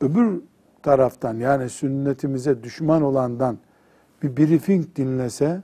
öbür 0.00 0.40
taraftan 0.82 1.34
yani 1.34 1.70
sünnetimize 1.70 2.62
düşman 2.62 3.02
olandan 3.02 3.58
bir 4.22 4.36
briefing 4.36 4.86
dinlese, 4.96 5.62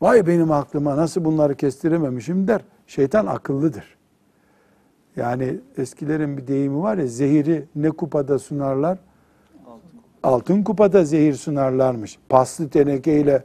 vay 0.00 0.26
benim 0.26 0.52
aklıma 0.52 0.96
nasıl 0.96 1.24
bunları 1.24 1.54
kestirememişim 1.54 2.48
der. 2.48 2.60
Şeytan 2.86 3.26
akıllıdır. 3.26 3.97
Yani 5.18 5.60
eskilerin 5.78 6.36
bir 6.36 6.46
deyimi 6.46 6.82
var 6.82 6.98
ya, 6.98 7.06
zehiri 7.06 7.64
ne 7.76 7.90
kupada 7.90 8.38
sunarlar? 8.38 8.98
Altın 10.22 10.62
kupada 10.62 11.04
zehir 11.04 11.34
sunarlarmış. 11.34 12.18
Paslı 12.28 12.68
tenekeyle 12.68 13.44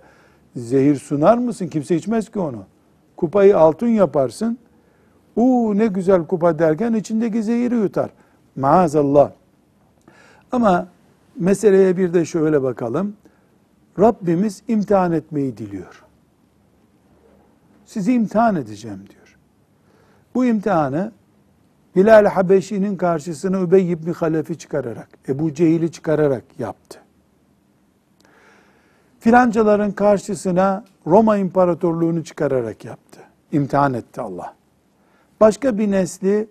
zehir 0.55 0.95
sunar 0.95 1.37
mısın? 1.37 1.67
Kimse 1.67 1.95
içmez 1.95 2.31
ki 2.31 2.39
onu. 2.39 2.63
Kupayı 3.17 3.57
altın 3.57 3.87
yaparsın. 3.87 4.57
Uuu 5.35 5.77
ne 5.77 5.87
güzel 5.87 6.25
kupa 6.25 6.59
derken 6.59 6.93
içindeki 6.93 7.43
zehiri 7.43 7.75
yutar. 7.75 8.09
Maazallah. 8.55 9.31
Ama 10.51 10.87
meseleye 11.39 11.97
bir 11.97 12.13
de 12.13 12.25
şöyle 12.25 12.63
bakalım. 12.63 13.13
Rabbimiz 13.99 14.63
imtihan 14.67 15.11
etmeyi 15.11 15.57
diliyor. 15.57 16.03
Sizi 17.85 18.13
imtihan 18.13 18.55
edeceğim 18.55 18.99
diyor. 19.09 19.37
Bu 20.35 20.45
imtihanı 20.45 21.11
Bilal 21.95 22.25
Habeşi'nin 22.25 22.97
karşısına 22.97 23.61
Übey 23.61 23.91
ibn 23.91 24.11
Halef'i 24.11 24.57
çıkararak, 24.57 25.09
Ebu 25.29 25.53
Cehil'i 25.53 25.91
çıkararak 25.91 26.43
yaptı. 26.59 26.99
Filancaların 29.19 29.91
karşısına 29.91 30.85
Roma 31.07 31.37
İmparatorluğunu 31.37 32.23
çıkararak 32.23 32.85
yaptı. 32.85 33.19
İmtihan 33.51 33.93
etti 33.93 34.21
Allah. 34.21 34.55
Başka 35.41 35.77
bir 35.77 35.91
nesli 35.91 36.47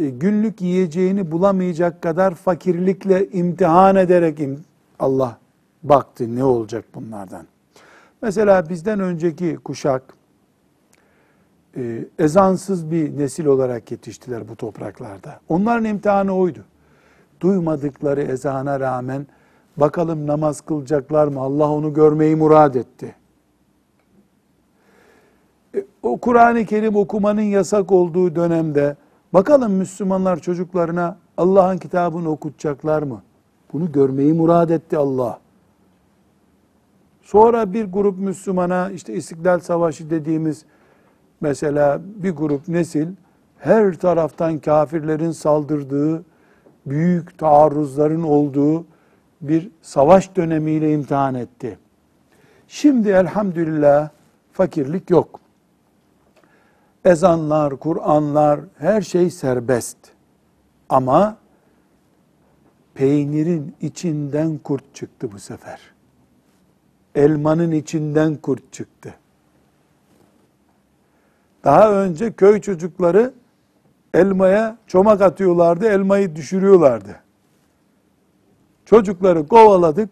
e, 0.00 0.06
günlük 0.06 0.60
yiyeceğini 0.60 1.30
bulamayacak 1.30 2.02
kadar 2.02 2.34
fakirlikle 2.34 3.28
imtihan 3.30 3.96
ederek 3.96 4.38
Allah 4.98 5.38
baktı 5.82 6.36
ne 6.36 6.44
olacak 6.44 6.84
bunlardan. 6.94 7.46
Mesela 8.22 8.68
bizden 8.68 9.00
önceki 9.00 9.56
kuşak 9.56 10.15
e, 11.76 12.04
ezansız 12.18 12.90
bir 12.90 13.18
nesil 13.18 13.46
olarak 13.46 13.90
yetiştiler 13.90 14.48
bu 14.48 14.56
topraklarda. 14.56 15.40
Onların 15.48 15.84
imtihanı 15.84 16.36
oydu. 16.36 16.64
Duymadıkları 17.40 18.22
ezana 18.22 18.80
rağmen 18.80 19.26
bakalım 19.76 20.26
namaz 20.26 20.60
kılacaklar 20.60 21.28
mı? 21.28 21.40
Allah 21.40 21.70
onu 21.70 21.94
görmeyi 21.94 22.36
murad 22.36 22.74
etti. 22.74 23.14
E, 25.74 25.84
o 26.02 26.18
Kur'an-ı 26.18 26.64
Kerim 26.64 26.96
okumanın 26.96 27.40
yasak 27.40 27.92
olduğu 27.92 28.36
dönemde 28.36 28.96
bakalım 29.32 29.72
Müslümanlar 29.72 30.38
çocuklarına 30.38 31.18
Allah'ın 31.36 31.78
kitabını 31.78 32.30
okutacaklar 32.30 33.02
mı? 33.02 33.22
Bunu 33.72 33.92
görmeyi 33.92 34.32
murad 34.32 34.70
etti 34.70 34.96
Allah. 34.98 35.40
Sonra 37.22 37.72
bir 37.72 37.84
grup 37.84 38.18
Müslümana 38.18 38.90
işte 38.90 39.14
İstiklal 39.14 39.60
Savaşı 39.60 40.10
dediğimiz 40.10 40.64
mesela 41.40 42.00
bir 42.16 42.30
grup 42.30 42.68
nesil 42.68 43.08
her 43.58 43.94
taraftan 43.94 44.58
kafirlerin 44.58 45.30
saldırdığı, 45.30 46.24
büyük 46.86 47.38
taarruzların 47.38 48.22
olduğu 48.22 48.86
bir 49.40 49.70
savaş 49.82 50.36
dönemiyle 50.36 50.92
imtihan 50.92 51.34
etti. 51.34 51.78
Şimdi 52.68 53.08
elhamdülillah 53.08 54.08
fakirlik 54.52 55.10
yok. 55.10 55.40
Ezanlar, 57.04 57.76
Kur'anlar, 57.76 58.60
her 58.78 59.02
şey 59.02 59.30
serbest. 59.30 59.98
Ama 60.88 61.36
peynirin 62.94 63.74
içinden 63.80 64.58
kurt 64.58 64.94
çıktı 64.94 65.32
bu 65.32 65.38
sefer. 65.38 65.80
Elmanın 67.14 67.72
içinden 67.72 68.34
kurt 68.34 68.72
çıktı. 68.72 69.14
Daha 71.66 71.92
önce 71.92 72.32
köy 72.32 72.60
çocukları 72.60 73.32
elmaya 74.14 74.78
çomak 74.86 75.20
atıyorlardı, 75.20 75.86
elmayı 75.86 76.36
düşürüyorlardı. 76.36 77.20
Çocukları 78.84 79.46
kovaladık. 79.46 80.10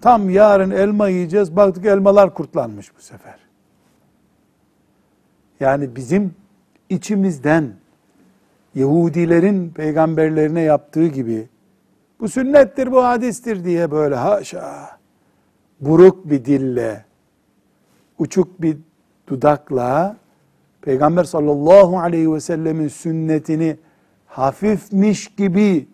Tam 0.00 0.30
yarın 0.30 0.70
elma 0.70 1.08
yiyeceğiz. 1.08 1.56
Baktık 1.56 1.86
elmalar 1.86 2.34
kurtlanmış 2.34 2.96
bu 2.96 3.02
sefer. 3.02 3.38
Yani 5.60 5.96
bizim 5.96 6.34
içimizden 6.88 7.72
Yahudilerin 8.74 9.70
peygamberlerine 9.70 10.60
yaptığı 10.60 11.06
gibi 11.06 11.48
bu 12.20 12.28
sünnettir, 12.28 12.92
bu 12.92 13.04
hadistir 13.04 13.64
diye 13.64 13.90
böyle 13.90 14.14
haşa 14.14 14.98
buruk 15.80 16.30
bir 16.30 16.44
dille, 16.44 17.04
uçuk 18.18 18.62
bir 18.62 18.76
dudakla 19.28 20.16
Peygamber 20.82 21.24
sallallahu 21.24 21.98
aleyhi 21.98 22.32
ve 22.32 22.40
sellemin 22.40 22.88
sünnetini 22.88 23.76
hafifmiş 24.26 25.28
gibi 25.28 25.88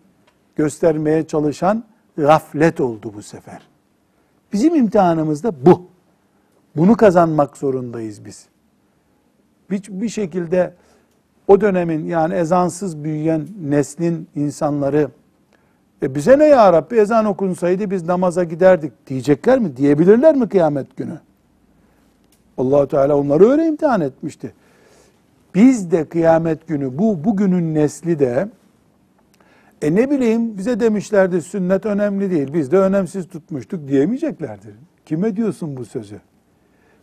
göstermeye 0.55 1.27
çalışan 1.27 1.83
gaflet 2.17 2.81
oldu 2.81 3.11
bu 3.13 3.21
sefer. 3.21 3.61
Bizim 4.53 4.75
imtihanımız 4.75 5.43
da 5.43 5.65
bu. 5.65 5.85
Bunu 6.75 6.97
kazanmak 6.97 7.57
zorundayız 7.57 8.25
biz. 8.25 8.45
Bir, 9.69 9.83
bir 9.89 10.09
şekilde 10.09 10.73
o 11.47 11.61
dönemin 11.61 12.05
yani 12.05 12.33
ezansız 12.33 13.03
büyüyen 13.03 13.47
neslin 13.61 14.27
insanları 14.35 15.09
e 16.01 16.15
bize 16.15 16.39
ne 16.39 16.45
ya 16.45 16.73
Rabbi 16.73 16.95
ezan 16.95 17.25
okunsaydı 17.25 17.91
biz 17.91 18.03
namaza 18.03 18.43
giderdik 18.43 19.07
diyecekler 19.07 19.59
mi? 19.59 19.77
Diyebilirler 19.77 20.35
mi 20.35 20.49
kıyamet 20.49 20.97
günü? 20.97 21.19
Allah 22.61 22.87
Teala 22.87 23.17
onları 23.17 23.49
öyle 23.49 23.67
imtihan 23.67 24.01
etmişti. 24.01 24.53
Biz 25.55 25.91
de 25.91 26.05
kıyamet 26.05 26.67
günü 26.67 26.97
bu 26.97 27.23
bugünün 27.23 27.75
nesli 27.75 28.19
de 28.19 28.49
e 29.81 29.95
ne 29.95 30.11
bileyim 30.11 30.57
bize 30.57 30.79
demişlerdi 30.79 31.41
sünnet 31.41 31.85
önemli 31.85 32.31
değil. 32.31 32.53
Biz 32.53 32.71
de 32.71 32.77
önemsiz 32.77 33.27
tutmuştuk 33.27 33.87
diyemeyeceklerdir. 33.87 34.75
Kime 35.05 35.35
diyorsun 35.35 35.77
bu 35.77 35.85
sözü? 35.85 36.21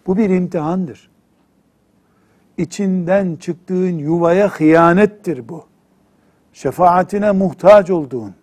Bu 0.06 0.16
bir 0.16 0.30
imtihandır. 0.30 1.11
İçinden 2.59 3.36
çıktığın 3.36 3.98
yuvaya 3.98 4.48
hıyanettir 4.48 5.48
bu. 5.48 5.64
Şefaatine 6.52 7.32
muhtaç 7.32 7.90
olduğun, 7.90 8.34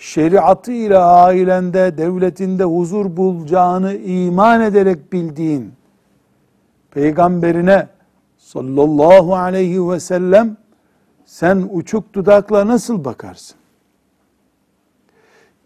şeriatı 0.00 0.72
ile 0.72 0.98
ailende, 0.98 1.98
devletinde 1.98 2.64
huzur 2.64 3.16
bulacağını 3.16 3.94
iman 3.94 4.60
ederek 4.60 5.12
bildiğin, 5.12 5.72
peygamberine 6.90 7.88
sallallahu 8.38 9.36
aleyhi 9.36 9.90
ve 9.90 10.00
sellem 10.00 10.56
sen 11.24 11.68
uçuk 11.72 12.14
dudakla 12.14 12.66
nasıl 12.66 13.04
bakarsın? 13.04 13.56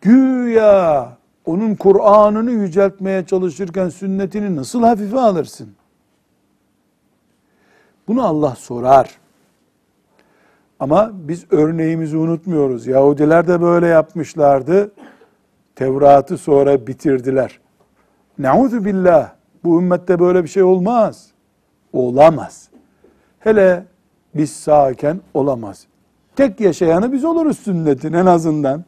Güya 0.00 1.16
onun 1.44 1.74
Kur'an'ını 1.74 2.50
yüceltmeye 2.50 3.26
çalışırken 3.26 3.88
sünnetini 3.88 4.56
nasıl 4.56 4.82
hafife 4.82 5.20
alırsın? 5.20 5.74
Bunu 8.08 8.26
Allah 8.26 8.54
sorar. 8.54 9.18
Ama 10.84 11.10
biz 11.14 11.44
örneğimizi 11.50 12.16
unutmuyoruz. 12.16 12.86
Yahudiler 12.86 13.48
de 13.48 13.60
böyle 13.60 13.86
yapmışlardı. 13.86 14.92
Tevrat'ı 15.76 16.38
sonra 16.38 16.86
bitirdiler. 16.86 17.60
Nauzu 18.38 18.84
billah. 18.84 19.30
Bu 19.64 19.80
ümmette 19.80 20.18
böyle 20.18 20.42
bir 20.42 20.48
şey 20.48 20.62
olmaz. 20.62 21.30
Olamaz. 21.92 22.68
Hele 23.38 23.84
biz 24.34 24.52
sağken 24.52 25.20
olamaz. 25.34 25.86
Tek 26.36 26.60
yaşayanı 26.60 27.12
biz 27.12 27.24
oluruz 27.24 27.58
sünnetin 27.58 28.12
en 28.12 28.26
azından. 28.26 28.84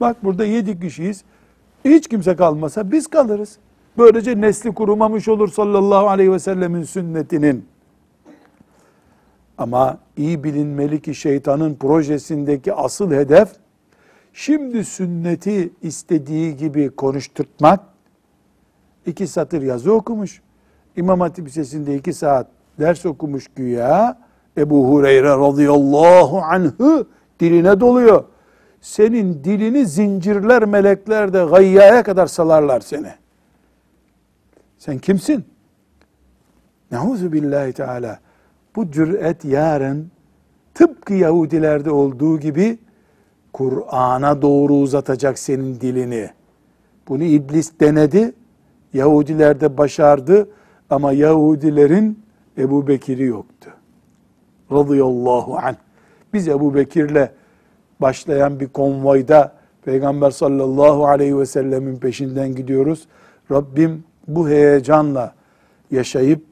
Bak 0.00 0.24
burada 0.24 0.44
yedi 0.44 0.80
kişiyiz. 0.80 1.24
Hiç 1.84 2.08
kimse 2.08 2.36
kalmasa 2.36 2.90
biz 2.90 3.06
kalırız. 3.06 3.58
Böylece 3.98 4.40
nesli 4.40 4.74
kurumamış 4.74 5.28
olur 5.28 5.48
sallallahu 5.48 6.08
aleyhi 6.08 6.32
ve 6.32 6.38
sellemin 6.38 6.82
sünnetinin. 6.82 7.66
Ama 9.58 9.98
iyi 10.18 10.44
bilinmeli 10.44 11.02
ki 11.02 11.14
şeytanın 11.14 11.74
projesindeki 11.74 12.74
asıl 12.74 13.12
hedef 13.12 13.48
şimdi 14.32 14.84
sünneti 14.84 15.70
istediği 15.82 16.56
gibi 16.56 16.90
konuşturtmak. 16.90 17.80
iki 19.06 19.26
satır 19.26 19.62
yazı 19.62 19.92
okumuş. 19.92 20.42
İmam 20.96 21.20
Hatip 21.20 21.46
Lisesi'nde 21.46 21.94
iki 21.94 22.12
saat 22.12 22.46
ders 22.80 23.06
okumuş 23.06 23.48
güya. 23.56 24.18
Ebu 24.58 24.88
Hureyre 24.88 25.28
radıyallahu 25.28 26.38
anh'ı 26.38 27.06
diline 27.40 27.80
doluyor. 27.80 28.24
Senin 28.80 29.44
dilini 29.44 29.86
zincirler 29.86 30.64
melekler 30.64 31.32
de 31.32 31.44
gayyaya 31.44 32.02
kadar 32.02 32.26
salarlar 32.26 32.80
seni. 32.80 33.12
Sen 34.78 34.98
kimsin? 34.98 35.44
Neuzu 36.90 37.32
billahi 37.32 37.72
teala. 37.72 38.18
Bu 38.78 38.90
cüret 38.90 39.44
yarın 39.44 40.10
tıpkı 40.74 41.14
Yahudilerde 41.14 41.90
olduğu 41.90 42.40
gibi 42.40 42.78
Kur'an'a 43.52 44.42
doğru 44.42 44.74
uzatacak 44.74 45.38
senin 45.38 45.80
dilini. 45.80 46.30
Bunu 47.08 47.22
iblis 47.22 47.80
denedi. 47.80 48.32
Yahudilerde 48.94 49.78
başardı 49.78 50.48
ama 50.90 51.12
Yahudilerin 51.12 52.18
Ebu 52.58 52.88
Bekir'i 52.88 53.24
yoktu. 53.24 53.70
Radıyallahu 54.72 55.58
anh. 55.58 55.76
Biz 56.32 56.48
Ebu 56.48 56.74
Bekir'le 56.74 57.28
başlayan 58.00 58.60
bir 58.60 58.68
konvoyda 58.68 59.52
Peygamber 59.84 60.30
sallallahu 60.30 61.06
aleyhi 61.06 61.38
ve 61.38 61.46
sellemin 61.46 61.96
peşinden 61.96 62.54
gidiyoruz. 62.54 63.08
Rabbim 63.50 64.04
bu 64.28 64.48
heyecanla 64.48 65.34
yaşayıp 65.90 66.42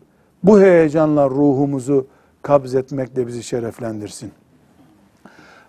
bu 0.42 0.60
heyecanla 0.60 1.30
ruhumuzu 1.30 2.06
kabz 2.46 2.74
etmekle 2.74 3.26
bizi 3.26 3.42
şereflendirsin. 3.42 4.32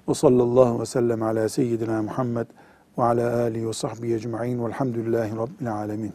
Ve 0.09 0.13
sallallahu 0.13 0.81
ve 0.81 0.85
sellem 0.85 1.23
ala 1.23 1.49
seyyidina 1.49 2.01
Muhammed 2.01 2.47
ve 2.97 3.03
ala 3.03 3.41
alihi 3.41 3.67
ve 3.67 3.73
sahbihi 3.73 4.13
ecma'in 4.13 4.65
velhamdülillahi 4.65 5.31
rabbil 5.37 5.73
alemin. 5.73 6.13